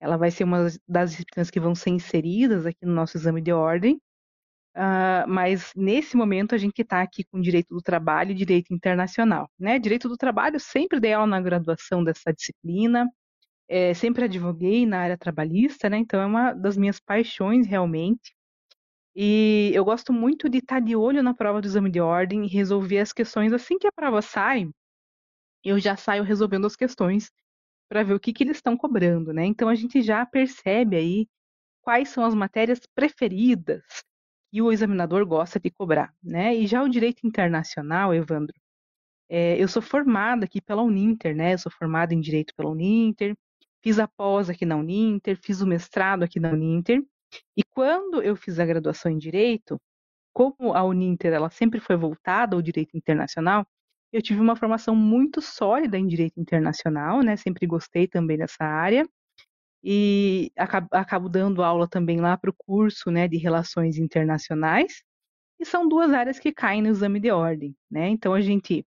ela 0.01 0.19
vai 0.19 0.31
ser 0.31 0.45
uma 0.45 0.69
das 0.89 1.13
disciplinas 1.13 1.51
que 1.51 1.61
vão 1.61 1.75
ser 1.75 1.91
inseridas 1.91 2.67
aqui 2.67 2.85
no 2.85 2.93
nosso 2.93 3.17
exame 3.17 3.41
de 3.43 3.53
ordem. 3.53 4.01
Uh, 4.77 5.27
mas 5.29 5.73
nesse 5.77 6.17
momento 6.17 6.55
a 6.55 6.59
gente 6.59 6.83
está 6.83 7.03
aqui 7.03 7.25
com 7.25 7.41
direito 7.41 7.75
do 7.75 7.83
trabalho 7.83 8.33
e 8.33 8.35
direito 8.35 8.75
internacional, 8.75 9.51
né? 9.59 9.79
Direito 9.79 10.09
do 10.09 10.17
trabalho 10.17 10.61
sempre 10.61 11.01
dei 11.01 11.15
aula 11.15 11.29
na 11.29 11.41
graduação 11.41 12.05
dessa 12.05 12.33
disciplina, 12.33 13.09
é, 13.69 13.95
sempre 13.95 14.25
advoguei 14.25 14.87
na 14.87 15.01
área 15.01 15.19
trabalhista, 15.19 15.91
né? 15.91 15.99
Então 15.99 16.21
é 16.21 16.27
uma 16.27 16.53
das 16.55 16.77
minhas 16.77 17.01
paixões 17.01 17.67
realmente. 17.67 18.35
E 19.15 19.73
eu 19.75 19.85
gosto 19.85 20.13
muito 20.13 20.49
de 20.49 20.59
estar 20.59 20.81
de 20.81 20.97
olho 20.97 21.23
na 21.23 21.35
prova 21.35 21.61
do 21.61 21.67
exame 21.67 21.91
de 21.91 22.01
ordem 22.01 22.45
e 22.45 22.49
resolver 22.49 23.01
as 23.01 23.13
questões 23.13 23.53
assim 23.53 23.79
que 23.79 23.87
a 23.87 23.93
prova 23.93 24.23
sai. 24.23 24.71
Eu 25.65 25.79
já 25.79 25.97
saio 25.97 26.23
resolvendo 26.25 26.67
as 26.67 26.77
questões 26.77 27.31
para 27.89 28.03
ver 28.05 28.15
o 28.15 28.21
que, 28.21 28.33
que 28.33 28.45
eles 28.45 28.59
estão 28.59 28.77
cobrando, 28.77 29.33
né? 29.33 29.45
Então 29.47 29.69
a 29.69 29.75
gente 29.75 30.03
já 30.03 30.25
percebe 30.27 30.97
aí 30.97 31.29
quais 31.83 32.11
são 32.11 32.25
as 32.25 32.35
matérias 32.35 32.81
preferidas 32.95 33.83
que 34.53 34.63
o 34.63 34.73
examinador 34.73 35.27
gosta 35.27 35.61
de 35.61 35.71
cobrar, 35.71 36.15
né? 36.23 36.55
E 36.57 36.67
já 36.67 36.83
o 36.83 36.89
direito 36.89 37.27
internacional, 37.27 38.15
Evandro, 38.15 38.55
é, 39.29 39.63
eu 39.63 39.69
sou 39.69 39.83
formada 39.83 40.45
aqui 40.47 40.61
pela 40.61 40.83
Uninter, 40.83 41.37
né? 41.37 41.55
Eu 41.55 41.59
sou 41.59 41.73
formada 41.73 42.15
em 42.15 42.21
direito 42.21 42.55
pela 42.57 42.71
Uninter, 42.71 43.37
Fiz 43.83 43.99
a 43.99 44.09
pós 44.09 44.51
aqui 44.51 44.65
na 44.67 44.77
Uninter, 44.77 45.39
fiz 45.41 45.61
o 45.61 45.67
mestrado 45.67 46.23
aqui 46.23 46.41
na 46.41 46.51
Uninter. 46.51 47.03
E 47.57 47.63
quando 47.63 48.23
eu 48.23 48.35
fiz 48.37 48.59
a 48.59 48.67
graduação 48.67 49.11
em 49.13 49.19
Direito, 49.19 49.81
como 50.33 50.75
a 50.75 50.85
Uninter 50.85 51.33
ela 51.33 51.51
sempre 51.51 51.81
foi 51.81 51.97
voltada 51.97 52.57
ao 52.57 52.63
direito 52.63 52.97
internacional, 52.97 53.67
eu 54.13 54.23
tive 54.23 54.41
uma 54.41 54.57
formação 54.57 54.95
muito 54.95 55.41
sólida 55.43 55.99
em 55.99 56.07
direito 56.07 56.41
internacional, 56.41 57.23
né? 57.23 57.37
Sempre 57.37 57.67
gostei 57.67 58.09
também 58.09 58.39
dessa 58.39 58.65
área 58.65 59.07
e 59.83 60.51
acabo, 60.57 60.89
acabo 60.93 61.29
dando 61.29 61.63
aula 61.63 61.89
também 61.89 62.21
lá 62.21 62.37
para 62.37 62.51
o 62.51 62.55
curso, 62.57 63.11
né, 63.11 63.29
de 63.29 63.37
relações 63.37 63.99
internacionais. 63.99 65.03
E 65.61 65.65
são 65.65 65.89
duas 65.89 66.13
áreas 66.13 66.39
que 66.39 66.53
caem 66.53 66.83
no 66.83 66.89
exame 66.89 67.21
de 67.21 67.31
ordem, 67.31 67.77
né? 67.91 68.09
Então 68.09 68.33
a 68.33 68.41
gente 68.41 68.87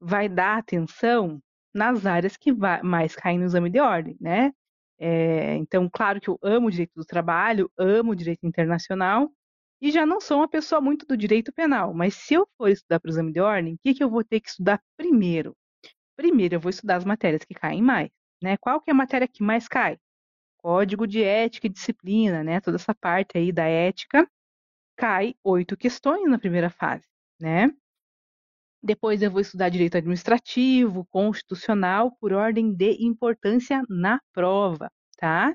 vai 0.00 0.28
dar 0.28 0.58
atenção 0.58 1.40
nas 1.78 2.04
áreas 2.06 2.36
que 2.36 2.52
mais 2.82 3.16
caem 3.16 3.38
no 3.38 3.46
exame 3.46 3.70
de 3.70 3.80
ordem, 3.80 4.16
né? 4.20 4.52
É, 4.98 5.54
então, 5.56 5.88
claro 5.90 6.20
que 6.20 6.28
eu 6.28 6.38
amo 6.42 6.66
o 6.68 6.70
direito 6.70 6.92
do 6.96 7.04
trabalho, 7.04 7.70
amo 7.78 8.12
o 8.12 8.16
direito 8.16 8.46
internacional, 8.46 9.30
e 9.80 9.90
já 9.92 10.04
não 10.04 10.20
sou 10.20 10.38
uma 10.38 10.48
pessoa 10.48 10.80
muito 10.80 11.06
do 11.06 11.16
direito 11.16 11.52
penal, 11.52 11.94
mas 11.94 12.14
se 12.14 12.34
eu 12.34 12.48
for 12.58 12.68
estudar 12.68 12.98
para 13.00 13.08
o 13.08 13.12
exame 13.12 13.32
de 13.32 13.40
ordem, 13.40 13.74
o 13.74 13.78
que, 13.78 13.94
que 13.94 14.02
eu 14.02 14.10
vou 14.10 14.24
ter 14.24 14.40
que 14.40 14.48
estudar 14.48 14.82
primeiro? 14.96 15.56
Primeiro, 16.16 16.56
eu 16.56 16.60
vou 16.60 16.70
estudar 16.70 16.96
as 16.96 17.04
matérias 17.04 17.44
que 17.44 17.54
caem 17.54 17.82
mais, 17.82 18.10
né? 18.42 18.56
Qual 18.58 18.80
que 18.80 18.90
é 18.90 18.92
a 18.92 18.96
matéria 18.96 19.28
que 19.28 19.42
mais 19.42 19.68
cai? 19.68 19.96
Código 20.58 21.06
de 21.06 21.22
ética 21.22 21.66
e 21.68 21.70
disciplina, 21.70 22.42
né? 22.44 22.60
Toda 22.60 22.76
essa 22.76 22.94
parte 22.94 23.38
aí 23.38 23.52
da 23.52 23.64
ética 23.64 24.28
cai 24.96 25.34
oito 25.44 25.76
questões 25.76 26.28
na 26.28 26.38
primeira 26.38 26.70
fase, 26.70 27.04
né? 27.40 27.70
Depois 28.82 29.22
eu 29.22 29.30
vou 29.30 29.40
estudar 29.40 29.68
direito 29.68 29.96
administrativo, 29.96 31.04
constitucional, 31.06 32.12
por 32.20 32.32
ordem 32.32 32.72
de 32.72 32.96
importância 33.00 33.82
na 33.88 34.20
prova, 34.32 34.90
tá? 35.16 35.54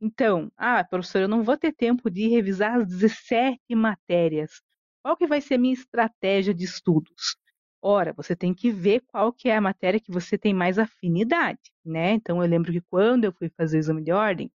Então, 0.00 0.50
ah, 0.56 0.84
professora, 0.84 1.24
eu 1.24 1.28
não 1.28 1.42
vou 1.42 1.56
ter 1.56 1.72
tempo 1.72 2.10
de 2.10 2.28
revisar 2.28 2.76
as 2.76 2.86
17 2.86 3.74
matérias. 3.74 4.62
Qual 5.02 5.16
que 5.16 5.26
vai 5.26 5.40
ser 5.40 5.54
a 5.54 5.58
minha 5.58 5.74
estratégia 5.74 6.54
de 6.54 6.64
estudos? 6.64 7.36
Ora, 7.82 8.12
você 8.14 8.34
tem 8.34 8.54
que 8.54 8.70
ver 8.70 9.02
qual 9.08 9.32
que 9.32 9.48
é 9.48 9.56
a 9.56 9.60
matéria 9.60 10.00
que 10.00 10.10
você 10.10 10.38
tem 10.38 10.54
mais 10.54 10.78
afinidade, 10.78 11.60
né? 11.84 12.12
Então, 12.12 12.42
eu 12.42 12.48
lembro 12.48 12.72
que 12.72 12.80
quando 12.90 13.24
eu 13.24 13.32
fui 13.32 13.50
fazer 13.50 13.76
o 13.78 13.80
exame 13.80 14.02
de 14.02 14.12
ordem, 14.12 14.50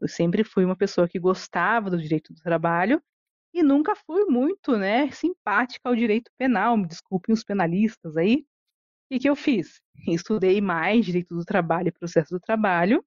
eu 0.00 0.08
sempre 0.08 0.44
fui 0.44 0.64
uma 0.64 0.76
pessoa 0.76 1.08
que 1.08 1.18
gostava 1.18 1.90
do 1.90 2.00
direito 2.00 2.32
do 2.32 2.40
trabalho 2.42 3.02
e 3.54 3.62
nunca 3.62 3.94
fui 3.94 4.24
muito, 4.24 4.76
né, 4.76 5.10
simpática 5.12 5.88
ao 5.88 5.94
direito 5.94 6.30
penal. 6.36 6.76
Me 6.76 6.88
desculpem 6.88 7.32
os 7.32 7.44
penalistas 7.44 8.16
aí. 8.16 8.44
O 9.10 9.18
que, 9.18 9.28
eu 9.28 9.36
fiz? 9.36 9.80
Estudei 10.08 10.60
mais 10.60 11.06
direito 11.06 11.34
do 11.36 11.44
trabalho 11.44 11.88
e 11.88 11.92
processo 11.92 12.30
do 12.34 12.40
trabalho 12.40 13.04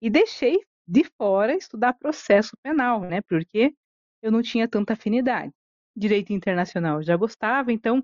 e 0.00 0.08
deixei 0.08 0.58
de 0.88 1.04
fora 1.04 1.54
estudar 1.54 1.92
processo 1.92 2.56
penal, 2.62 3.02
né, 3.02 3.20
porque 3.22 3.74
eu 4.22 4.32
não 4.32 4.40
tinha 4.40 4.66
tanta 4.66 4.94
afinidade. 4.94 5.52
Direito 5.94 6.32
internacional 6.32 6.98
eu 6.98 7.02
já 7.02 7.16
gostava, 7.16 7.70
então 7.70 8.02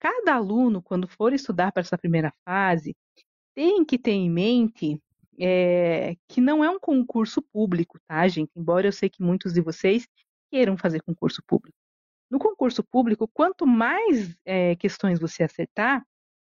cada 0.00 0.34
aluno, 0.34 0.82
quando 0.82 1.06
for 1.06 1.32
estudar 1.32 1.70
para 1.70 1.82
essa 1.82 1.96
primeira 1.96 2.32
fase, 2.44 2.96
tem 3.54 3.84
que 3.84 3.98
ter 3.98 4.12
em 4.12 4.30
mente 4.30 5.00
é, 5.38 6.16
que 6.28 6.40
não 6.40 6.64
é 6.64 6.70
um 6.70 6.80
concurso 6.80 7.40
público, 7.40 7.98
tá, 8.08 8.26
gente? 8.26 8.50
Embora 8.56 8.88
eu 8.88 8.92
sei 8.92 9.08
que 9.08 9.22
muitos 9.22 9.52
de 9.52 9.60
vocês 9.60 10.06
queiram 10.50 10.76
fazer 10.76 11.02
concurso 11.02 11.42
público. 11.46 11.76
No 12.30 12.38
concurso 12.38 12.82
público, 12.84 13.28
quanto 13.28 13.66
mais 13.66 14.36
é, 14.44 14.76
questões 14.76 15.18
você 15.18 15.44
acertar, 15.44 16.04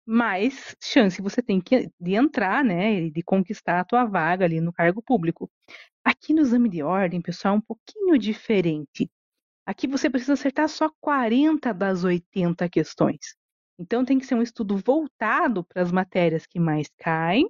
mais 0.05 0.75
chance 0.83 1.21
você 1.21 1.41
tem 1.41 1.61
que, 1.61 1.89
de 1.99 2.13
entrar, 2.13 2.63
né, 2.63 3.09
de 3.09 3.23
conquistar 3.23 3.79
a 3.79 3.85
tua 3.85 4.05
vaga 4.05 4.45
ali 4.45 4.59
no 4.61 4.73
cargo 4.73 5.01
público. 5.01 5.49
Aqui 6.03 6.33
no 6.33 6.41
exame 6.41 6.69
de 6.69 6.83
ordem, 6.83 7.21
pessoal, 7.21 7.55
é 7.55 7.57
um 7.57 7.61
pouquinho 7.61 8.17
diferente. 8.17 9.09
Aqui 9.65 9.87
você 9.87 10.09
precisa 10.09 10.33
acertar 10.33 10.67
só 10.67 10.89
40 10.99 11.73
das 11.73 12.03
80 12.03 12.67
questões. 12.69 13.35
Então 13.79 14.05
tem 14.05 14.19
que 14.19 14.25
ser 14.25 14.35
um 14.35 14.41
estudo 14.41 14.77
voltado 14.77 15.63
para 15.63 15.81
as 15.81 15.91
matérias 15.91 16.45
que 16.45 16.59
mais 16.59 16.89
caem 16.97 17.49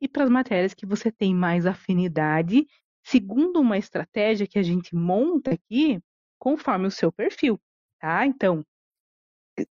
e 0.00 0.08
para 0.08 0.24
as 0.24 0.30
matérias 0.30 0.74
que 0.74 0.86
você 0.86 1.10
tem 1.10 1.34
mais 1.34 1.66
afinidade 1.66 2.66
segundo 3.06 3.60
uma 3.60 3.78
estratégia 3.78 4.48
que 4.48 4.58
a 4.58 4.62
gente 4.64 4.94
monta 4.94 5.52
aqui 5.52 6.00
conforme 6.38 6.88
o 6.88 6.90
seu 6.90 7.12
perfil, 7.12 7.58
tá? 8.00 8.26
Então, 8.26 8.64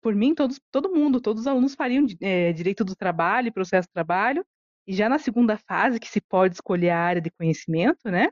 por 0.00 0.14
mim, 0.14 0.34
todos, 0.34 0.58
todo 0.70 0.92
mundo, 0.94 1.20
todos 1.20 1.42
os 1.42 1.46
alunos 1.46 1.74
fariam 1.74 2.06
é, 2.20 2.52
direito 2.52 2.84
do 2.84 2.96
trabalho, 2.96 3.52
processo 3.52 3.86
de 3.86 3.92
trabalho, 3.92 4.44
e 4.86 4.94
já 4.94 5.08
na 5.08 5.18
segunda 5.18 5.58
fase, 5.58 6.00
que 6.00 6.08
se 6.08 6.20
pode 6.22 6.54
escolher 6.54 6.90
a 6.90 6.98
área 6.98 7.20
de 7.20 7.30
conhecimento, 7.30 8.10
né? 8.10 8.28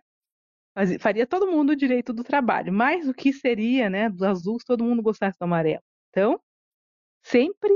Faria 1.00 1.26
todo 1.26 1.46
mundo 1.46 1.70
o 1.70 1.76
direito 1.76 2.12
do 2.12 2.24
trabalho, 2.24 2.72
mas 2.72 3.08
o 3.08 3.14
que 3.14 3.32
seria, 3.32 3.88
né, 3.90 4.10
do 4.10 4.26
azul 4.26 4.58
se 4.58 4.66
todo 4.66 4.84
mundo 4.84 5.02
gostasse 5.02 5.38
do 5.38 5.44
amarelo? 5.44 5.82
Então, 6.10 6.40
sempre 7.22 7.70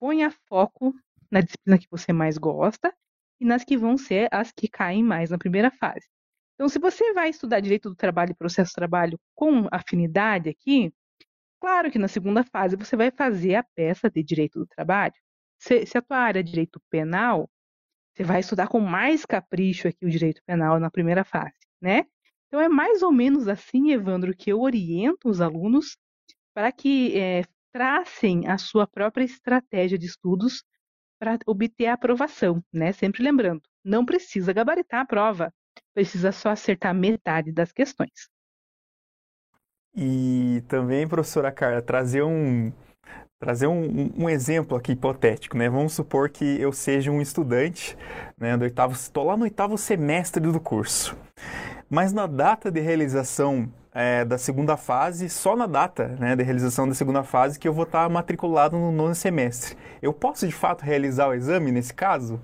ponha 0.00 0.30
foco 0.48 0.94
na 1.30 1.40
disciplina 1.40 1.78
que 1.78 1.88
você 1.90 2.12
mais 2.12 2.38
gosta 2.38 2.94
e 3.40 3.44
nas 3.44 3.64
que 3.64 3.76
vão 3.76 3.98
ser 3.98 4.28
as 4.32 4.52
que 4.52 4.68
caem 4.68 5.02
mais 5.02 5.30
na 5.30 5.38
primeira 5.38 5.70
fase. 5.70 6.06
Então, 6.58 6.68
se 6.68 6.80
você 6.80 7.12
vai 7.12 7.30
estudar 7.30 7.60
direito 7.60 7.88
do 7.88 7.94
trabalho 7.94 8.32
e 8.32 8.34
processo 8.34 8.70
de 8.70 8.74
trabalho 8.74 9.16
com 9.32 9.68
afinidade 9.70 10.48
aqui, 10.48 10.92
claro 11.60 11.88
que 11.88 12.00
na 12.00 12.08
segunda 12.08 12.42
fase 12.42 12.74
você 12.74 12.96
vai 12.96 13.12
fazer 13.12 13.54
a 13.54 13.62
peça 13.76 14.10
de 14.10 14.24
direito 14.24 14.58
do 14.58 14.66
trabalho. 14.66 15.14
Se, 15.56 15.86
se 15.86 15.96
a 15.96 16.02
tua 16.02 16.18
área 16.18 16.40
é 16.40 16.42
direito 16.42 16.80
penal, 16.90 17.48
você 18.12 18.24
vai 18.24 18.40
estudar 18.40 18.66
com 18.66 18.80
mais 18.80 19.24
capricho 19.24 19.86
aqui 19.86 20.04
o 20.04 20.10
direito 20.10 20.42
penal 20.44 20.80
na 20.80 20.90
primeira 20.90 21.22
fase, 21.22 21.54
né? 21.80 22.06
Então 22.48 22.60
é 22.60 22.68
mais 22.68 23.02
ou 23.02 23.12
menos 23.12 23.46
assim, 23.46 23.92
Evandro, 23.92 24.34
que 24.34 24.50
eu 24.50 24.60
oriento 24.60 25.28
os 25.28 25.40
alunos 25.40 25.96
para 26.52 26.72
que 26.72 27.16
é, 27.16 27.44
tracem 27.72 28.48
a 28.48 28.58
sua 28.58 28.84
própria 28.84 29.22
estratégia 29.22 29.96
de 29.96 30.06
estudos 30.06 30.64
para 31.20 31.38
obter 31.46 31.86
a 31.86 31.92
aprovação, 31.92 32.60
né? 32.72 32.90
Sempre 32.90 33.22
lembrando, 33.22 33.62
não 33.84 34.04
precisa 34.04 34.52
gabaritar 34.52 35.02
a 35.02 35.06
prova, 35.06 35.54
precisa 35.98 36.30
só 36.30 36.50
acertar 36.50 36.94
metade 36.94 37.50
das 37.50 37.72
questões. 37.72 38.28
E 39.96 40.62
também, 40.68 41.08
professora 41.08 41.50
Carla, 41.50 41.82
trazer 41.82 42.22
um, 42.22 42.72
trazer 43.40 43.66
um, 43.66 44.12
um, 44.16 44.30
exemplo 44.30 44.78
aqui 44.78 44.92
hipotético, 44.92 45.58
né? 45.58 45.68
Vamos 45.68 45.94
supor 45.94 46.30
que 46.30 46.44
eu 46.60 46.72
seja 46.72 47.10
um 47.10 47.20
estudante, 47.20 47.98
né, 48.38 48.56
do 48.56 48.62
oitavo, 48.62 48.92
estou 48.92 49.24
lá 49.24 49.36
no 49.36 49.42
oitavo 49.42 49.76
semestre 49.76 50.40
do 50.40 50.60
curso. 50.60 51.16
Mas 51.90 52.12
na 52.12 52.28
data 52.28 52.70
de 52.70 52.78
realização 52.78 53.68
é, 53.92 54.24
da 54.24 54.38
segunda 54.38 54.76
fase, 54.76 55.28
só 55.28 55.56
na 55.56 55.66
data 55.66 56.06
né, 56.20 56.36
de 56.36 56.44
realização 56.44 56.86
da 56.86 56.94
segunda 56.94 57.24
fase 57.24 57.58
que 57.58 57.66
eu 57.66 57.72
vou 57.72 57.84
estar 57.84 58.08
matriculado 58.08 58.78
no 58.78 58.92
nono 58.92 59.16
semestre. 59.16 59.76
Eu 60.00 60.12
posso 60.12 60.46
de 60.46 60.54
fato 60.54 60.84
realizar 60.84 61.26
o 61.26 61.34
exame 61.34 61.72
nesse 61.72 61.92
caso? 61.92 62.40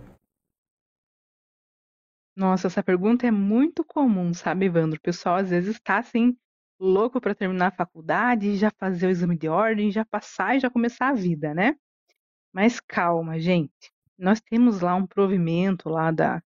Nossa, 2.37 2.67
essa 2.67 2.83
pergunta 2.83 3.27
é 3.27 3.31
muito 3.31 3.85
comum, 3.85 4.35
sabe, 4.35 4.67
Evandro? 4.67 4.99
O 4.99 5.03
pessoal 5.03 5.37
às 5.37 5.51
vezes 5.51 5.77
está 5.77 5.99
assim, 5.99 6.37
louco 6.81 7.21
para 7.21 7.35
terminar 7.35 7.69
a 7.69 7.77
faculdade, 7.77 8.57
já 8.57 8.71
fazer 8.71 9.07
o 9.07 9.11
exame 9.11 9.37
de 9.39 9.49
ordem, 9.49 9.91
já 9.91 10.05
passar 10.05 10.57
e 10.57 10.61
já 10.61 10.69
começar 10.71 11.09
a 11.11 11.15
vida, 11.15 11.55
né? 11.55 11.77
Mas 12.53 12.81
calma, 12.81 13.39
gente. 13.41 13.93
Nós 14.19 14.41
temos 14.41 14.81
lá 14.81 14.95
um 14.97 15.07
provimento 15.07 15.89
lá 15.89 16.11
da, 16.11 16.43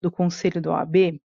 do 0.00 0.10
Conselho 0.10 0.60
do 0.60 0.70
OAB 0.70 1.20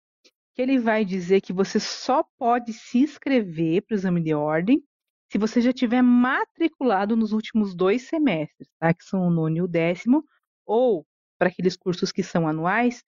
que 0.54 0.62
ele 0.62 0.78
vai 0.80 1.04
dizer 1.04 1.42
que 1.42 1.52
você 1.54 1.80
só 1.80 2.24
pode 2.38 2.74
se 2.74 3.00
inscrever 3.00 3.82
para 3.82 3.96
o 3.96 3.98
exame 3.98 4.22
de 4.22 4.34
ordem 4.34 4.84
se 5.32 5.38
você 5.38 5.60
já 5.62 5.74
tiver 5.74 6.02
matriculado 6.04 7.16
nos 7.16 7.34
últimos 7.34 7.76
dois 7.76 8.04
semestres, 8.04 8.68
tá? 8.80 8.94
que 8.94 9.04
são 9.04 9.28
o 9.28 9.32
nono 9.32 9.58
e 9.58 9.62
o 9.62 9.68
décimo, 9.68 10.24
ou 10.66 11.08
para 11.40 11.50
aqueles 11.50 11.76
cursos 11.76 12.12
que 12.12 12.22
são 12.22 12.48
anuais, 12.48 13.04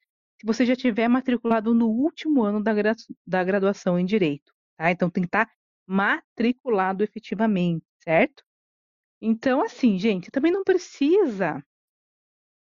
você 0.45 0.63
já 0.63 0.75
tiver 0.75 1.07
matriculado 1.07 1.73
no 1.73 1.87
último 1.87 2.43
ano 2.43 2.61
da, 2.61 2.71
gra 2.71 2.95
da 3.25 3.43
graduação 3.43 3.97
em 3.97 4.05
Direito. 4.05 4.53
Tá? 4.77 4.91
Então 4.91 5.09
tem 5.09 5.23
que 5.23 5.27
estar 5.27 5.47
tá 5.47 5.51
matriculado 5.87 7.03
efetivamente, 7.03 7.83
certo? 8.03 8.43
Então, 9.19 9.63
assim, 9.63 9.97
gente, 9.97 10.29
também 10.29 10.51
não 10.51 10.63
precisa 10.63 11.65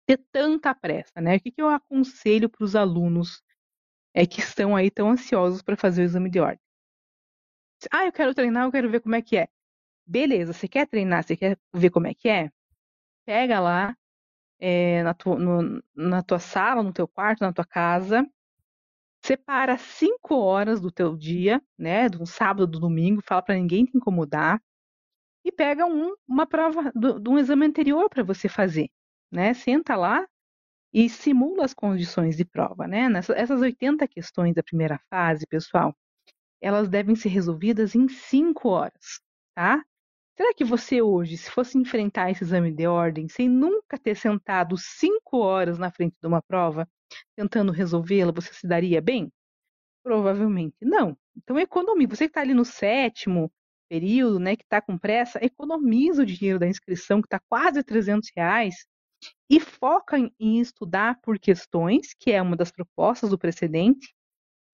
ter 0.08 0.18
tanta 0.32 0.74
pressa, 0.74 1.20
né? 1.20 1.36
O 1.36 1.40
que, 1.42 1.52
que 1.52 1.62
eu 1.62 1.68
aconselho 1.68 2.50
para 2.50 2.64
os 2.64 2.78
alunos 2.78 3.44
é 4.14 4.26
que 4.26 4.40
estão 4.40 4.74
aí 4.74 4.90
tão 4.90 5.10
ansiosos 5.10 5.62
para 5.62 5.76
fazer 5.76 6.04
o 6.04 6.06
exame 6.06 6.30
de 6.30 6.40
ordem. 6.40 6.62
Ah, 7.92 8.06
eu 8.06 8.12
quero 8.14 8.34
treinar, 8.34 8.66
eu 8.66 8.72
quero 8.72 8.90
ver 8.90 9.02
como 9.02 9.16
é 9.16 9.22
que 9.22 9.36
é. 9.36 9.50
Beleza, 10.06 10.54
você 10.54 10.68
quer 10.68 10.88
treinar, 10.88 11.24
você 11.24 11.36
quer 11.36 11.60
ver 11.74 11.90
como 11.90 12.08
é 12.08 12.14
que 12.14 12.30
é? 12.30 12.50
Pega 13.26 13.60
lá 13.60 13.98
é, 14.60 15.04
na, 15.04 15.14
tua, 15.14 15.38
no, 15.38 15.84
na 15.96 16.24
tua 16.24 16.40
sala, 16.40 16.84
no 16.84 16.94
teu 16.94 17.08
quarto, 17.08 17.42
na 17.42 17.54
tua 17.54 17.66
casa, 17.66 18.26
separa 19.24 19.78
cinco 19.78 20.36
horas 20.36 20.80
do 20.80 20.92
teu 20.92 21.16
dia, 21.16 21.62
né, 21.78 22.08
do 22.10 22.26
sábado, 22.26 22.68
do 22.68 22.80
domingo, 22.80 23.22
fala 23.26 23.42
para 23.42 23.56
ninguém 23.56 23.86
te 23.86 23.98
incomodar 23.98 24.62
e 25.46 25.52
pega 25.52 25.86
um, 25.86 26.16
uma 26.28 26.48
prova 26.48 26.92
de 26.96 27.30
um 27.30 27.38
exame 27.38 27.66
anterior 27.66 28.10
para 28.10 28.24
você 28.24 28.50
fazer, 28.50 28.90
né? 29.32 29.54
Senta 29.54 29.96
lá 29.96 30.28
e 30.94 31.10
simula 31.10 31.66
as 31.66 31.74
condições 31.74 32.38
de 32.38 32.46
prova, 32.46 32.88
né? 32.88 33.08
Essas 33.36 33.62
80 33.62 34.08
questões 34.08 34.56
da 34.56 34.64
primeira 34.64 35.00
fase, 35.10 35.46
pessoal, 35.48 35.96
elas 36.62 36.90
devem 36.90 37.16
ser 37.16 37.30
resolvidas 37.30 37.96
em 37.96 38.08
5 38.08 38.70
horas, 38.70 39.22
tá? 39.56 39.84
Será 40.38 40.54
que 40.54 40.66
você 40.66 41.02
hoje, 41.02 41.38
se 41.38 41.50
fosse 41.50 41.78
enfrentar 41.78 42.30
esse 42.30 42.44
exame 42.44 42.70
de 42.72 42.86
ordem 42.86 43.28
sem 43.30 43.48
nunca 43.48 43.98
ter 43.98 44.16
sentado 44.16 44.76
5 44.78 45.38
horas 45.38 45.80
na 45.80 45.90
frente 45.90 46.16
de 46.22 46.28
uma 46.28 46.42
prova, 46.42 46.88
tentando 47.38 47.72
resolvê-la, 47.72 48.34
você 48.34 48.54
se 48.54 48.68
daria 48.68 49.02
bem? 49.02 49.32
Provavelmente 50.04 50.76
não. 50.82 51.18
Então 51.38 51.58
economize. 51.60 52.10
Você 52.10 52.26
que 52.26 52.32
está 52.32 52.42
ali 52.42 52.54
no 52.54 52.66
sétimo 52.66 53.52
período, 53.90 54.40
né, 54.40 54.56
que 54.56 54.64
está 54.64 54.82
com 54.82 54.98
pressa, 54.98 55.40
economiza 55.44 56.24
o 56.24 56.26
dinheiro 56.26 56.60
da 56.60 56.68
inscrição, 56.68 57.22
que 57.22 57.28
está 57.28 57.40
quase 57.50 57.84
300 57.84 58.30
reais, 58.36 58.86
e 59.50 59.60
foca 59.60 60.18
em 60.40 60.60
estudar 60.60 61.20
por 61.22 61.40
questões, 61.40 62.14
que 62.20 62.32
é 62.32 62.42
uma 62.42 62.58
das 62.58 62.72
propostas 62.72 63.30
do 63.30 63.38
precedente, 63.38 64.14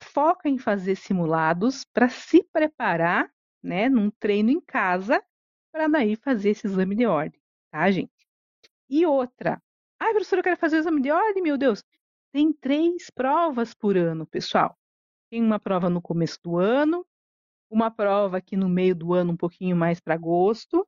foca 0.03 0.49
em 0.49 0.57
fazer 0.57 0.95
simulados 0.95 1.85
para 1.93 2.09
se 2.09 2.43
preparar, 2.51 3.29
né, 3.63 3.89
num 3.89 4.09
treino 4.11 4.49
em 4.49 4.59
casa, 4.61 5.23
para 5.71 5.87
daí 5.87 6.15
fazer 6.15 6.51
esse 6.51 6.67
exame 6.67 6.95
de 6.95 7.05
ordem, 7.05 7.39
tá, 7.71 7.89
gente? 7.89 8.11
E 8.89 9.05
outra, 9.05 9.61
ai, 9.99 10.11
professora, 10.11 10.39
eu 10.39 10.43
quero 10.43 10.57
fazer 10.57 10.77
o 10.77 10.79
exame 10.79 11.01
de 11.01 11.11
ordem, 11.11 11.41
meu 11.41 11.57
Deus. 11.57 11.83
Tem 12.33 12.51
três 12.53 13.09
provas 13.09 13.73
por 13.73 13.97
ano, 13.97 14.25
pessoal. 14.25 14.77
Tem 15.29 15.41
uma 15.41 15.59
prova 15.59 15.89
no 15.89 16.01
começo 16.01 16.39
do 16.43 16.57
ano, 16.57 17.05
uma 17.69 17.89
prova 17.89 18.37
aqui 18.37 18.57
no 18.57 18.67
meio 18.67 18.93
do 18.93 19.13
ano, 19.13 19.31
um 19.31 19.37
pouquinho 19.37 19.75
mais 19.75 19.99
para 19.99 20.15
agosto, 20.15 20.85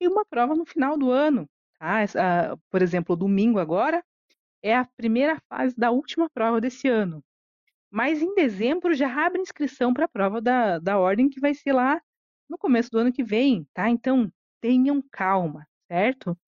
e 0.00 0.08
uma 0.08 0.24
prova 0.24 0.54
no 0.54 0.64
final 0.64 0.96
do 0.96 1.10
ano. 1.10 1.48
Tá? 1.78 2.00
Essa, 2.00 2.58
por 2.70 2.80
exemplo, 2.80 3.14
domingo 3.14 3.58
agora 3.58 4.02
é 4.62 4.74
a 4.74 4.84
primeira 4.84 5.38
fase 5.48 5.76
da 5.76 5.90
última 5.90 6.30
prova 6.30 6.60
desse 6.60 6.88
ano. 6.88 7.22
Mas 7.90 8.22
em 8.22 8.34
dezembro 8.34 8.94
já 8.94 9.26
abre 9.26 9.42
inscrição 9.42 9.92
para 9.92 10.06
a 10.06 10.08
prova 10.08 10.40
da, 10.40 10.78
da 10.78 10.98
ordem 10.98 11.28
que 11.28 11.40
vai 11.40 11.52
ser 11.52 11.72
lá 11.72 12.00
no 12.52 12.58
começo 12.58 12.90
do 12.90 12.98
ano 12.98 13.12
que 13.12 13.24
vem, 13.24 13.66
tá? 13.72 13.88
Então 13.88 14.30
tenham 14.60 15.02
calma, 15.10 15.66
certo? 15.88 16.38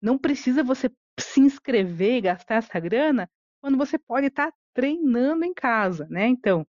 Não 0.00 0.18
precisa 0.18 0.62
você 0.62 0.90
se 1.18 1.40
inscrever 1.40 2.18
e 2.18 2.20
gastar 2.20 2.56
essa 2.56 2.78
grana 2.78 3.30
quando 3.62 3.78
você 3.78 3.98
pode 3.98 4.26
estar 4.26 4.52
tá 4.52 4.58
treinando 4.74 5.42
em 5.44 5.54
casa, 5.54 6.06
né? 6.10 6.26
Então, 6.28 6.66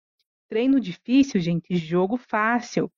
treino 0.48 0.80
difícil, 0.80 1.38
gente, 1.38 1.76
jogo 1.76 2.16
fácil. 2.16 2.90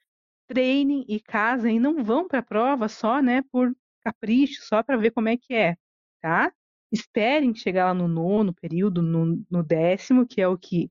Treinem 0.46 1.05
e 1.09 1.18
casem 1.20 1.76
e 1.76 1.81
não 1.81 2.05
vão 2.05 2.29
para 2.29 2.38
a 2.38 2.42
prova 2.42 2.88
só, 2.88 3.20
né, 3.20 3.42
por 3.53 3.74
capricho, 4.03 4.62
só 4.62 4.83
para 4.83 4.96
ver 4.96 5.11
como 5.12 5.29
é 5.29 5.37
que 5.37 5.55
é, 5.55 5.76
tá? 6.20 6.53
Esperem 6.92 7.55
chegar 7.55 7.87
lá 7.87 7.94
no 7.94 8.09
nono 8.09 8.55
período, 8.55 9.03
no, 9.03 9.44
no 9.50 9.62
décimo, 9.62 10.26
que 10.26 10.40
é 10.40 10.48
o 10.48 10.59
que 10.59 10.90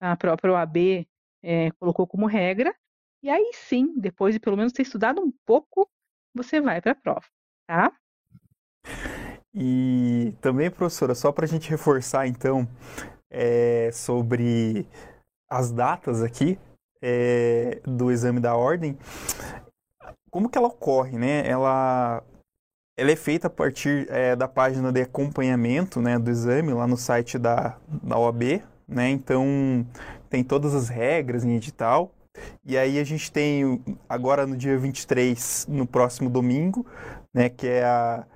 a 0.00 0.16
própria 0.16 0.52
OAB 0.52 1.06
é, 1.42 1.70
colocou 1.72 2.06
como 2.06 2.26
regra, 2.26 2.74
e 3.24 3.30
aí 3.30 3.52
sim, 3.54 3.94
depois 3.96 4.34
de 4.34 4.38
pelo 4.38 4.54
menos 4.54 4.70
ter 4.70 4.82
estudado 4.82 5.18
um 5.18 5.32
pouco, 5.46 5.88
você 6.34 6.60
vai 6.60 6.78
para 6.82 6.92
a 6.92 6.94
prova, 6.94 7.24
tá? 7.66 7.90
E 9.54 10.34
também, 10.42 10.70
professora, 10.70 11.14
só 11.14 11.32
para 11.32 11.46
a 11.46 11.48
gente 11.48 11.70
reforçar 11.70 12.26
então 12.26 12.68
é, 13.30 13.90
sobre 13.92 14.86
as 15.48 15.72
datas 15.72 16.22
aqui 16.22 16.58
é, 17.00 17.80
do 17.86 18.12
exame 18.12 18.40
da 18.40 18.54
ordem, 18.56 18.98
como 20.30 20.50
que 20.50 20.58
ela 20.58 20.68
ocorre, 20.68 21.16
né? 21.16 21.48
Ela, 21.48 22.22
ela 22.94 23.10
é 23.10 23.16
feita 23.16 23.46
a 23.46 23.50
partir 23.50 24.06
é, 24.10 24.36
da 24.36 24.46
página 24.46 24.92
de 24.92 25.00
acompanhamento 25.00 25.98
né, 25.98 26.18
do 26.18 26.30
exame 26.30 26.74
lá 26.74 26.86
no 26.86 26.98
site 26.98 27.38
da, 27.38 27.78
da 27.88 28.18
OAB, 28.18 28.62
né? 28.86 29.08
Então 29.08 29.86
tem 30.28 30.44
todas 30.44 30.74
as 30.74 30.90
regras 30.90 31.42
em 31.42 31.56
edital. 31.56 32.12
E 32.64 32.76
aí 32.76 32.98
a 32.98 33.04
gente 33.04 33.30
tem 33.30 33.82
agora 34.08 34.46
no 34.46 34.56
dia 34.56 34.76
23, 34.78 35.66
no 35.68 35.86
próximo 35.86 36.28
domingo, 36.30 36.86
né, 37.32 37.48
que 37.48 37.66
é 37.66 37.84
a 37.84 38.26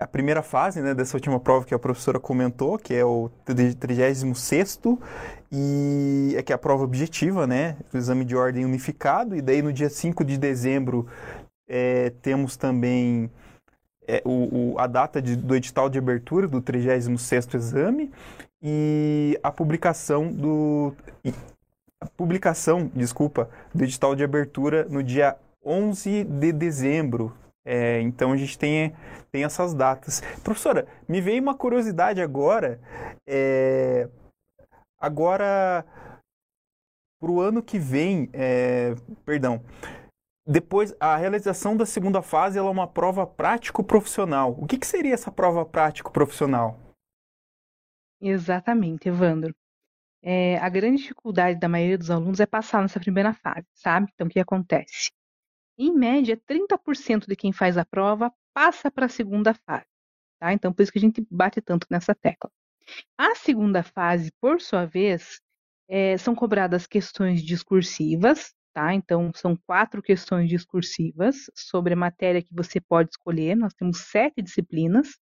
a 0.00 0.06
primeira 0.06 0.42
fase 0.42 0.80
né, 0.80 0.94
dessa 0.94 1.14
última 1.14 1.38
prova 1.38 1.66
que 1.66 1.74
a 1.74 1.78
professora 1.78 2.18
comentou, 2.18 2.78
que 2.78 2.94
é 2.94 3.04
o 3.04 3.30
36 3.44 4.24
e 5.52 6.34
é 6.34 6.42
que 6.42 6.52
é 6.52 6.54
a 6.54 6.58
prova 6.58 6.84
objetiva, 6.84 7.46
né, 7.46 7.76
o 7.92 7.98
exame 7.98 8.24
de 8.24 8.34
ordem 8.34 8.64
unificado, 8.64 9.36
e 9.36 9.42
daí 9.42 9.60
no 9.60 9.70
dia 9.70 9.90
5 9.90 10.24
de 10.24 10.38
dezembro 10.38 11.06
é, 11.68 12.10
temos 12.22 12.56
também 12.56 13.30
é, 14.08 14.22
o, 14.24 14.72
o, 14.72 14.78
a 14.78 14.86
data 14.86 15.20
de, 15.20 15.36
do 15.36 15.54
edital 15.54 15.90
de 15.90 15.98
abertura 15.98 16.48
do 16.48 16.62
36 16.62 17.54
exame 17.54 18.10
e 18.62 19.38
a 19.42 19.52
publicação 19.52 20.32
do 20.32 20.94
a 22.00 22.06
publicação, 22.06 22.90
desculpa, 22.94 23.50
do 23.74 23.84
edital 23.84 24.16
de 24.16 24.24
abertura 24.24 24.86
no 24.88 25.02
dia 25.02 25.36
11 25.64 26.24
de 26.24 26.52
dezembro, 26.52 27.36
é, 27.64 28.00
então 28.00 28.32
a 28.32 28.36
gente 28.36 28.58
tem, 28.58 28.94
tem 29.30 29.44
essas 29.44 29.74
datas. 29.74 30.20
Professora, 30.42 30.86
me 31.08 31.20
veio 31.20 31.42
uma 31.42 31.54
curiosidade 31.54 32.20
agora. 32.20 32.80
É, 33.26 34.08
agora, 34.98 35.84
para 37.20 37.30
o 37.30 37.40
ano 37.40 37.62
que 37.62 37.78
vem, 37.78 38.30
é, 38.32 38.94
perdão, 39.24 39.62
depois 40.46 40.94
a 40.98 41.16
realização 41.16 41.76
da 41.76 41.84
segunda 41.84 42.22
fase 42.22 42.58
é 42.58 42.62
uma 42.62 42.88
prova 42.88 43.26
prático-profissional. 43.26 44.56
O 44.58 44.66
que, 44.66 44.78
que 44.78 44.86
seria 44.86 45.14
essa 45.14 45.30
prova 45.30 45.64
prático-profissional? 45.64 46.78
Exatamente, 48.20 49.08
Evandro. 49.08 49.54
É, 50.22 50.58
a 50.58 50.68
grande 50.68 51.02
dificuldade 51.02 51.58
da 51.58 51.68
maioria 51.68 51.98
dos 51.98 52.10
alunos 52.10 52.40
é 52.40 52.46
passar 52.46 52.82
nessa 52.82 53.00
primeira 53.00 53.32
fase, 53.32 53.66
sabe? 53.74 54.10
Então, 54.14 54.26
o 54.26 54.30
que 54.30 54.40
acontece? 54.40 55.10
Em 55.78 55.92
média, 55.92 56.36
30% 56.46 57.26
de 57.26 57.36
quem 57.36 57.52
faz 57.52 57.78
a 57.78 57.84
prova 57.84 58.32
passa 58.54 58.90
para 58.90 59.06
a 59.06 59.08
segunda 59.08 59.54
fase, 59.54 59.86
tá? 60.38 60.52
Então, 60.52 60.72
por 60.72 60.82
isso 60.82 60.92
que 60.92 60.98
a 60.98 61.02
gente 61.02 61.26
bate 61.30 61.60
tanto 61.60 61.86
nessa 61.90 62.14
tecla. 62.14 62.50
A 63.16 63.34
segunda 63.34 63.82
fase, 63.82 64.32
por 64.40 64.60
sua 64.60 64.84
vez, 64.84 65.40
é, 65.88 66.16
são 66.18 66.34
cobradas 66.34 66.86
questões 66.86 67.42
discursivas, 67.42 68.54
tá? 68.72 68.94
Então, 68.94 69.32
são 69.34 69.56
quatro 69.66 70.02
questões 70.02 70.48
discursivas 70.48 71.50
sobre 71.54 71.94
a 71.94 71.96
matéria 71.96 72.42
que 72.42 72.54
você 72.54 72.80
pode 72.80 73.10
escolher. 73.10 73.56
Nós 73.56 73.74
temos 73.74 73.98
sete 74.00 74.42
disciplinas. 74.42 75.18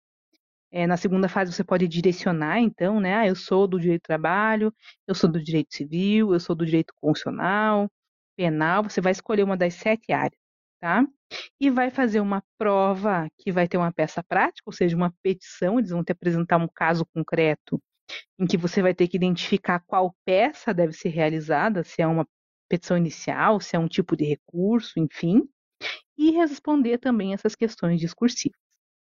É, 0.71 0.85
na 0.87 0.97
segunda 0.97 1.29
fase, 1.29 1.53
você 1.53 1.63
pode 1.63 1.87
direcionar, 1.87 2.59
então, 2.59 2.99
né? 2.99 3.15
Ah, 3.15 3.27
eu 3.27 3.35
sou 3.35 3.67
do 3.67 3.79
direito 3.79 4.01
do 4.03 4.05
trabalho, 4.07 4.73
eu 5.07 5.15
sou 5.15 5.31
do 5.31 5.41
direito 5.41 5.73
civil, 5.75 6.33
eu 6.33 6.39
sou 6.39 6.55
do 6.55 6.65
direito 6.65 6.93
constitucional, 7.01 7.89
penal. 8.35 8.83
Você 8.83 8.99
vai 9.01 9.11
escolher 9.13 9.43
uma 9.43 9.55
das 9.57 9.73
sete 9.75 10.11
áreas, 10.11 10.39
tá? 10.81 11.05
E 11.59 11.69
vai 11.69 11.89
fazer 11.89 12.19
uma 12.19 12.43
prova 12.57 13.27
que 13.39 13.51
vai 13.51 13.67
ter 13.67 13.77
uma 13.77 13.91
peça 13.93 14.23
prática, 14.23 14.63
ou 14.65 14.73
seja, 14.73 14.95
uma 14.97 15.13
petição. 15.23 15.79
Eles 15.79 15.91
vão 15.91 16.03
te 16.03 16.11
apresentar 16.11 16.57
um 16.57 16.67
caso 16.67 17.05
concreto 17.13 17.81
em 18.39 18.47
que 18.47 18.57
você 18.57 18.81
vai 18.81 18.93
ter 18.93 19.07
que 19.07 19.17
identificar 19.17 19.79
qual 19.87 20.15
peça 20.25 20.73
deve 20.73 20.93
ser 20.93 21.09
realizada, 21.09 21.83
se 21.83 22.01
é 22.01 22.07
uma 22.07 22.27
petição 22.69 22.97
inicial, 22.97 23.59
se 23.61 23.75
é 23.75 23.79
um 23.79 23.87
tipo 23.87 24.15
de 24.15 24.25
recurso, 24.25 24.99
enfim, 24.99 25.43
e 26.17 26.31
responder 26.31 26.97
também 26.99 27.33
essas 27.33 27.55
questões 27.55 27.99
discursivas. 27.99 28.59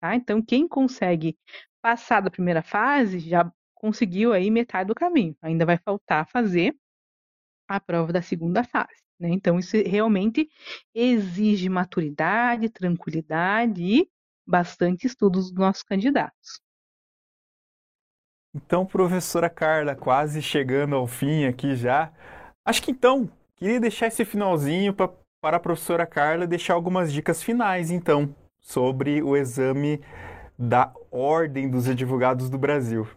Tá? 0.06 0.16
Então, 0.16 0.40
quem 0.42 0.68
consegue 0.68 1.36
passar 1.82 2.22
da 2.22 2.30
primeira 2.30 2.62
fase 2.62 3.20
já 3.20 3.52
conseguiu 3.74 4.34
aí 4.34 4.52
metade 4.52 4.88
do 4.88 4.96
caminho. 4.96 5.36
Ainda 5.42 5.66
vai 5.66 5.78
faltar 5.78 6.28
fazer 6.30 6.76
a 7.68 7.80
prova 7.80 8.14
da 8.14 8.22
segunda 8.22 8.64
fase. 8.64 9.02
Né? 9.20 9.30
Então, 9.30 9.58
isso 9.58 9.76
realmente 9.78 10.48
exige 10.94 11.70
maturidade, 11.70 12.70
tranquilidade 12.70 13.82
e 13.84 14.10
bastante 14.46 15.08
estudo 15.08 15.40
dos 15.40 15.52
nossos 15.52 15.82
candidatos. 15.82 16.62
Então, 18.54 18.86
professora 18.86 19.50
Carla, 19.50 19.96
quase 19.96 20.42
chegando 20.42 20.96
ao 20.96 21.08
fim 21.08 21.46
aqui 21.46 21.76
já. 21.76 22.14
Acho 22.64 22.84
que 22.84 22.92
então 22.92 23.30
Queria 23.58 23.80
deixar 23.80 24.08
esse 24.08 24.26
finalzinho 24.26 24.94
pra, 24.94 25.10
para 25.42 25.58
a 25.58 25.60
professora 25.60 26.06
Carla 26.06 26.46
deixar 26.46 26.74
algumas 26.74 27.12
dicas 27.12 27.42
finais, 27.42 27.90
então, 27.90 28.36
sobre 28.66 29.22
o 29.22 29.38
exame 29.38 30.02
da 30.58 30.92
Ordem 31.12 31.70
dos 31.70 31.88
Advogados 31.88 32.50
do 32.50 32.58
Brasil. 32.58 33.08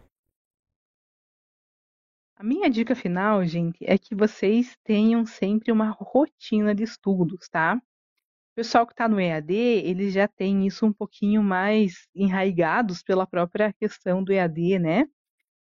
A 2.37 2.43
minha 2.43 2.69
dica 2.69 2.95
final, 2.95 3.43
gente, 3.43 3.79
é 3.81 3.97
que 3.97 4.13
vocês 4.13 4.77
tenham 4.83 5.25
sempre 5.25 5.71
uma 5.71 5.89
rotina 5.89 6.73
de 6.75 6.83
estudos, 6.83 7.49
tá? 7.49 7.75
O 7.75 8.55
pessoal 8.55 8.85
que 8.85 8.93
está 8.93 9.07
no 9.09 9.19
EAD, 9.19 9.53
eles 9.53 10.13
já 10.13 10.27
têm 10.27 10.67
isso 10.67 10.85
um 10.85 10.93
pouquinho 10.93 11.41
mais 11.41 12.07
enraigados 12.13 13.01
pela 13.01 13.25
própria 13.25 13.73
questão 13.73 14.23
do 14.23 14.31
EAD, 14.31 14.77
né? 14.77 15.05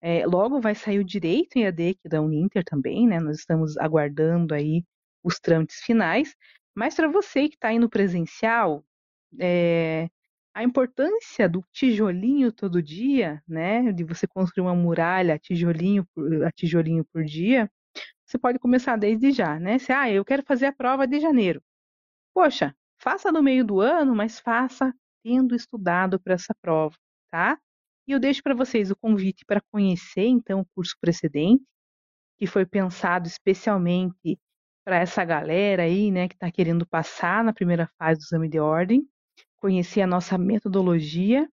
É, 0.01 0.25
logo 0.25 0.61
vai 0.61 0.73
sair 0.73 0.99
o 0.99 1.05
direito 1.05 1.57
em 1.57 1.67
AD 1.67 1.89
aqui 1.89 2.07
da 2.07 2.21
Uninter 2.21 2.63
também, 2.63 3.07
né? 3.07 3.19
Nós 3.19 3.39
estamos 3.39 3.77
aguardando 3.77 4.53
aí 4.53 4.85
os 5.21 5.37
trâmites 5.37 5.81
finais. 5.81 6.33
Mas 6.73 6.95
para 6.95 7.09
você 7.09 7.49
que 7.49 7.55
está 7.55 7.73
no 7.73 7.89
presencial, 7.89 8.83
é, 9.39 10.09
a 10.53 10.63
importância 10.63 11.49
do 11.49 11.63
tijolinho 11.71 12.51
todo 12.51 12.81
dia, 12.81 13.41
né? 13.47 13.91
De 13.91 14.03
você 14.03 14.27
construir 14.27 14.63
uma 14.63 14.75
muralha 14.75 15.39
tijolinho 15.39 16.07
a 16.45 16.51
tijolinho 16.51 17.05
por 17.13 17.23
dia, 17.23 17.69
você 18.25 18.37
pode 18.37 18.59
começar 18.59 18.97
desde 18.97 19.31
já, 19.31 19.59
né? 19.59 19.79
Se, 19.79 19.91
ah, 19.91 20.09
eu 20.09 20.25
quero 20.25 20.43
fazer 20.43 20.67
a 20.67 20.73
prova 20.73 21.07
de 21.07 21.19
janeiro. 21.19 21.61
Poxa, 22.33 22.75
faça 22.99 23.31
no 23.31 23.43
meio 23.43 23.65
do 23.65 23.81
ano, 23.81 24.15
mas 24.15 24.39
faça 24.39 24.93
tendo 25.23 25.55
estudado 25.55 26.19
para 26.19 26.35
essa 26.35 26.53
prova, 26.61 26.95
tá? 27.31 27.59
E 28.07 28.11
eu 28.11 28.19
deixo 28.19 28.43
para 28.43 28.53
vocês 28.55 28.91
o 28.91 28.95
convite 28.95 29.45
para 29.45 29.61
conhecer 29.71 30.27
então 30.27 30.61
o 30.61 30.65
curso 30.75 30.95
precedente, 31.01 31.63
que 32.37 32.47
foi 32.47 32.65
pensado 32.65 33.27
especialmente 33.27 34.39
para 34.85 34.97
essa 34.97 35.25
galera 35.25 35.83
aí, 35.83 36.11
né, 36.11 36.27
que 36.27 36.35
está 36.35 36.51
querendo 36.51 36.85
passar 36.87 37.43
na 37.43 37.53
primeira 37.53 37.89
fase 37.97 38.19
do 38.19 38.23
exame 38.23 38.49
de 38.49 38.59
ordem, 38.59 39.07
conhecer 39.57 40.01
a 40.01 40.07
nossa 40.07 40.37
metodologia 40.37 41.47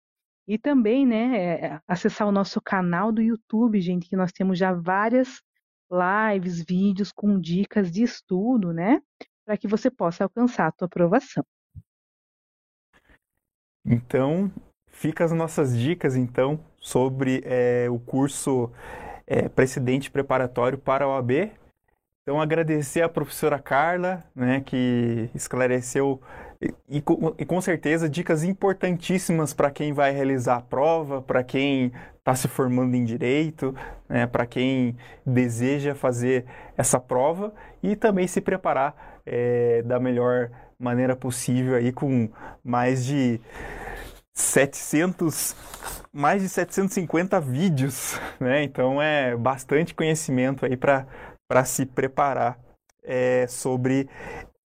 e 0.47 0.57
também, 0.57 1.05
né, 1.05 1.37
é, 1.37 1.81
acessar 1.87 2.27
o 2.27 2.31
nosso 2.31 2.61
canal 2.61 3.11
do 3.11 3.21
YouTube, 3.21 3.79
gente, 3.79 4.09
que 4.09 4.15
nós 4.15 4.31
temos 4.31 4.57
já 4.57 4.73
várias 4.73 5.41
lives, 5.91 6.63
vídeos 6.63 7.11
com 7.11 7.39
dicas 7.39 7.91
de 7.91 8.03
estudo, 8.03 8.73
né, 8.73 9.01
para 9.45 9.57
que 9.57 9.67
você 9.67 9.89
possa 9.89 10.23
alcançar 10.23 10.67
a 10.67 10.71
tua 10.71 10.85
aprovação. 10.85 11.45
Então, 13.85 14.51
Fica 14.93 15.25
as 15.25 15.31
nossas 15.31 15.77
dicas, 15.77 16.15
então, 16.15 16.59
sobre 16.79 17.41
é, 17.45 17.89
o 17.89 17.99
curso 17.99 18.71
é, 19.25 19.49
Precedente 19.49 20.09
Preparatório 20.09 20.77
para 20.77 21.03
a 21.03 21.07
OAB. 21.09 21.51
Então, 22.21 22.39
agradecer 22.39 23.01
à 23.01 23.09
professora 23.09 23.59
Carla, 23.59 24.23
né, 24.35 24.61
que 24.61 25.29
esclareceu 25.33 26.21
e, 26.63 26.97
e, 26.97 27.03
e 27.37 27.45
com 27.45 27.59
certeza 27.59 28.09
dicas 28.09 28.43
importantíssimas 28.43 29.53
para 29.53 29.69
quem 29.69 29.91
vai 29.91 30.11
realizar 30.11 30.57
a 30.57 30.61
prova, 30.61 31.21
para 31.21 31.43
quem 31.43 31.91
está 32.17 32.33
se 32.33 32.47
formando 32.47 32.95
em 32.95 33.03
direito, 33.03 33.75
né, 34.07 34.25
para 34.25 34.45
quem 34.45 34.95
deseja 35.25 35.93
fazer 35.93 36.45
essa 36.77 36.99
prova 36.99 37.53
e 37.81 37.95
também 37.95 38.27
se 38.27 38.39
preparar 38.39 39.21
é, 39.25 39.81
da 39.83 39.99
melhor 39.99 40.49
maneira 40.79 41.15
possível 41.15 41.75
aí 41.75 41.91
com 41.91 42.29
mais 42.63 43.05
de 43.05 43.39
700, 44.33 45.55
mais 46.11 46.41
de 46.41 46.49
750 46.49 47.39
vídeos, 47.39 48.19
né? 48.39 48.63
Então 48.63 49.01
é 49.01 49.35
bastante 49.35 49.93
conhecimento 49.93 50.65
aí 50.65 50.75
para 50.75 51.63
se 51.65 51.85
preparar 51.85 52.59
é, 53.03 53.45
sobre 53.47 54.09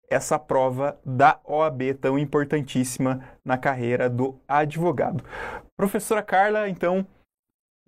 essa 0.09 0.39
prova 0.39 0.99
da 1.05 1.41
OAB 1.45 1.95
tão 2.01 2.19
importantíssima 2.19 3.25
na 3.45 3.59
carreira 3.59 4.09
do 4.09 4.41
advogado. 4.47 5.25
Professora 5.77 6.23
Carla, 6.23 6.69
então, 6.69 7.07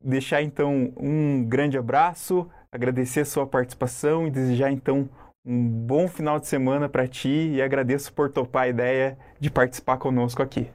deixar 0.03 0.43
então 0.43 0.93
um 0.97 1.45
grande 1.45 1.79
abraço, 1.79 2.51
agradecer 2.71 3.21
a 3.21 3.25
sua 3.25 3.47
participação 3.47 4.27
e 4.27 4.31
desejar 4.31 4.71
então 4.71 5.09
um 5.45 5.69
bom 5.69 6.07
final 6.07 6.39
de 6.39 6.47
semana 6.47 6.89
para 6.89 7.09
ti 7.09 7.53
e 7.55 7.63
agradeço 7.63 8.13
por 8.13 8.31
topar 8.31 8.65
a 8.65 8.69
ideia 8.69 9.19
de 9.41 9.51
participar 9.51 9.97
conosco 9.97 10.43
aqui. 10.43 10.71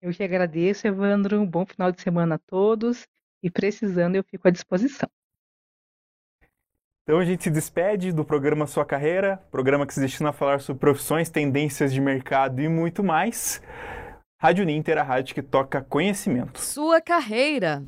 Eu 0.00 0.10
que 0.12 0.24
agradeço, 0.24 0.86
Evandro. 0.88 1.40
Um 1.40 1.46
bom 1.46 1.64
final 1.64 1.92
de 1.92 2.02
semana 2.02 2.34
a 2.34 2.38
todos. 2.38 3.06
E 3.40 3.48
precisando, 3.48 4.16
eu 4.16 4.24
fico 4.24 4.48
à 4.48 4.50
disposição. 4.50 5.08
Então 7.04 7.18
a 7.18 7.24
gente 7.24 7.42
se 7.42 7.50
despede 7.50 8.12
do 8.12 8.24
programa 8.24 8.64
Sua 8.64 8.84
Carreira, 8.84 9.42
programa 9.50 9.84
que 9.84 9.92
se 9.92 10.00
destina 10.00 10.30
a 10.30 10.32
falar 10.32 10.60
sobre 10.60 10.78
profissões, 10.78 11.28
tendências 11.28 11.92
de 11.92 12.00
mercado 12.00 12.62
e 12.62 12.68
muito 12.68 13.02
mais. 13.02 13.60
Rádio 14.40 14.64
Ninter, 14.64 14.98
a 14.98 15.02
rádio 15.02 15.34
que 15.34 15.42
toca 15.42 15.82
conhecimento. 15.82 16.60
Sua 16.60 17.00
Carreira. 17.00 17.82